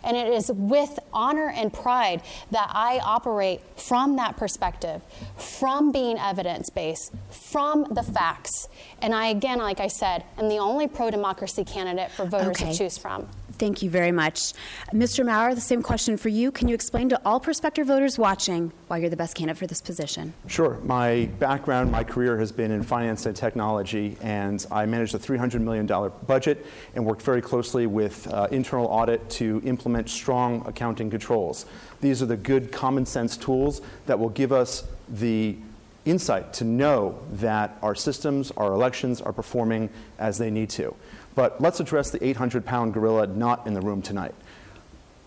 And 0.03 0.17
it 0.17 0.33
is 0.33 0.51
with 0.53 0.99
honor 1.13 1.51
and 1.51 1.73
pride 1.73 2.23
that 2.51 2.71
I 2.73 3.01
operate 3.03 3.61
from 3.77 4.17
that 4.17 4.37
perspective, 4.37 5.03
from 5.37 5.93
being 5.93 6.19
evidence 6.19 6.71
based, 6.71 7.13
from 7.31 7.87
the 7.91 8.03
facts. 8.03 8.69
And 9.03 9.15
I, 9.15 9.29
again, 9.29 9.59
like 9.59 9.81
I 9.81 9.89
said, 9.89 10.25
am 10.37 10.49
the 10.49 10.59
only 10.59 10.89
pro 10.89 11.11
democracy 11.11 11.65
candidate 11.65 12.11
for 12.11 12.25
voters 12.25 12.61
okay. 12.61 12.73
to 12.73 12.79
choose 12.79 12.99
from. 12.99 13.29
Thank 13.59 13.83
you 13.83 13.91
very 13.91 14.13
much. 14.13 14.53
Mr. 14.93 15.27
Maurer, 15.27 15.55
the 15.55 15.61
same 15.61 15.83
question 15.83 16.17
for 16.17 16.29
you. 16.29 16.53
Can 16.53 16.69
you 16.69 16.75
explain 16.75 17.09
to 17.09 17.21
all 17.25 17.41
prospective 17.41 17.89
voters 17.89 18.17
watching 18.17 18.73
why 18.87 18.99
you're 18.99 19.11
the 19.11 19.17
best 19.17 19.35
candidate 19.35 19.59
for 19.59 19.67
this 19.67 19.81
position? 19.81 20.33
Sure. 20.47 20.79
My 20.85 21.29
background, 21.39 21.91
my 21.91 22.05
career 22.05 22.39
has 22.39 22.53
been 22.53 22.71
in 22.71 22.85
finance 22.85 23.27
and 23.27 23.35
technology, 23.35 24.17
and 24.23 24.65
I 24.71 24.87
managed 24.87 25.15
a 25.15 25.19
$300 25.19 25.61
million 25.61 25.87
budget 26.27 26.67
and 26.95 27.05
worked 27.05 27.23
very 27.23 27.43
closely 27.43 27.87
with 27.87 28.33
uh, 28.33 28.47
internal 28.53 28.87
audit 28.87 29.29
to 29.31 29.61
implement 29.65 30.09
strong 30.09 30.63
accounting 30.67 31.11
controls. 31.11 31.67
These 32.01 32.23
are 32.23 32.27
the 32.27 32.37
good 32.37 32.71
common 32.71 33.07
sense 33.07 33.37
tools 33.37 33.81
that 34.07 34.19
will 34.19 34.29
give 34.29 34.53
us 34.53 34.85
the 35.09 35.57
insight 36.05 36.53
to 36.55 36.65
know 36.65 37.19
that 37.33 37.77
our 37.83 37.95
systems, 37.95 38.51
our 38.53 38.73
elections 38.73 39.21
are 39.21 39.33
performing 39.33 39.91
as 40.19 40.39
they 40.39 40.51
need 40.51 40.71
to. 40.71 40.95
But 41.39 41.61
let's 41.61 41.79
address 41.79 42.11
the 42.11 42.25
800 42.27 42.67
pound 42.67 42.93
gorilla 42.93 43.29
not 43.29 43.65
in 43.65 43.73
the 43.73 43.81
room 43.81 44.03
tonight. 44.03 44.35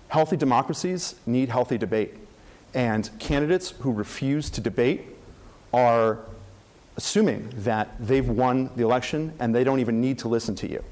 Healthy 0.09 0.35
democracies 0.35 1.15
need 1.25 1.47
healthy 1.47 1.77
debate. 1.77 2.15
And 2.73 3.09
candidates 3.17 3.69
who 3.79 3.93
refuse 3.93 4.49
to 4.49 4.59
debate 4.59 5.03
are 5.73 6.19
assuming 6.97 7.53
that 7.59 7.95
they've 7.97 8.27
won 8.27 8.71
the 8.75 8.83
election 8.83 9.31
and 9.39 9.55
they 9.55 9.63
don't 9.63 9.79
even 9.79 10.01
need 10.01 10.19
to 10.19 10.27
listen 10.27 10.53
to 10.55 10.69
you. 10.69 10.83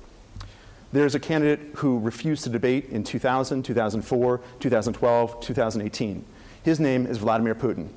There's 0.93 1.15
a 1.15 1.19
candidate 1.19 1.71
who 1.75 1.99
refused 1.99 2.45
to 2.45 2.49
debate 2.49 2.85
in 2.85 3.03
2000, 3.03 3.61
2004, 3.61 4.41
2012, 4.61 5.41
2018. 5.41 6.25
His 6.63 6.79
name 6.79 7.05
is 7.05 7.17
Vladimir 7.17 7.55
Putin. 7.55 7.89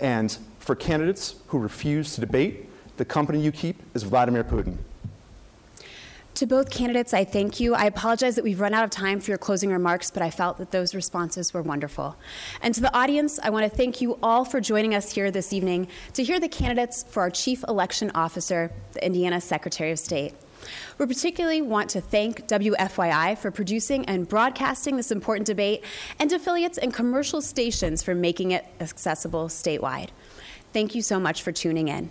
And 0.00 0.36
for 0.58 0.74
candidates 0.74 1.36
who 1.46 1.58
refuse 1.58 2.14
to 2.16 2.20
debate, 2.20 2.68
the 2.98 3.06
company 3.06 3.40
you 3.40 3.52
keep 3.52 3.80
is 3.94 4.02
Vladimir 4.02 4.44
Putin. 4.44 4.76
To 6.36 6.46
both 6.46 6.70
candidates, 6.70 7.12
I 7.12 7.24
thank 7.24 7.60
you. 7.60 7.74
I 7.74 7.84
apologize 7.84 8.36
that 8.36 8.44
we've 8.44 8.58
run 8.58 8.72
out 8.72 8.84
of 8.84 8.90
time 8.90 9.20
for 9.20 9.30
your 9.30 9.38
closing 9.38 9.70
remarks, 9.70 10.10
but 10.10 10.22
I 10.22 10.30
felt 10.30 10.56
that 10.58 10.70
those 10.70 10.94
responses 10.94 11.52
were 11.52 11.60
wonderful. 11.60 12.16
And 12.62 12.74
to 12.74 12.80
the 12.80 12.94
audience, 12.96 13.38
I 13.42 13.50
want 13.50 13.70
to 13.70 13.76
thank 13.76 14.00
you 14.00 14.18
all 14.22 14.46
for 14.46 14.58
joining 14.58 14.94
us 14.94 15.12
here 15.12 15.30
this 15.30 15.52
evening 15.52 15.88
to 16.14 16.24
hear 16.24 16.40
the 16.40 16.48
candidates 16.48 17.02
for 17.02 17.20
our 17.20 17.30
Chief 17.30 17.62
Election 17.68 18.10
Officer, 18.14 18.72
the 18.92 19.04
Indiana 19.04 19.42
Secretary 19.42 19.90
of 19.92 19.98
State. 19.98 20.32
We 20.96 21.06
particularly 21.06 21.60
want 21.60 21.90
to 21.90 22.00
thank 22.00 22.48
WFYI 22.48 23.36
for 23.36 23.50
producing 23.50 24.06
and 24.06 24.26
broadcasting 24.26 24.96
this 24.96 25.10
important 25.10 25.46
debate, 25.46 25.84
and 26.18 26.32
affiliates 26.32 26.78
and 26.78 26.94
commercial 26.94 27.42
stations 27.42 28.02
for 28.02 28.14
making 28.14 28.52
it 28.52 28.64
accessible 28.80 29.48
statewide. 29.48 30.08
Thank 30.72 30.94
you 30.94 31.02
so 31.02 31.20
much 31.20 31.42
for 31.42 31.52
tuning 31.52 31.88
in. 31.88 32.10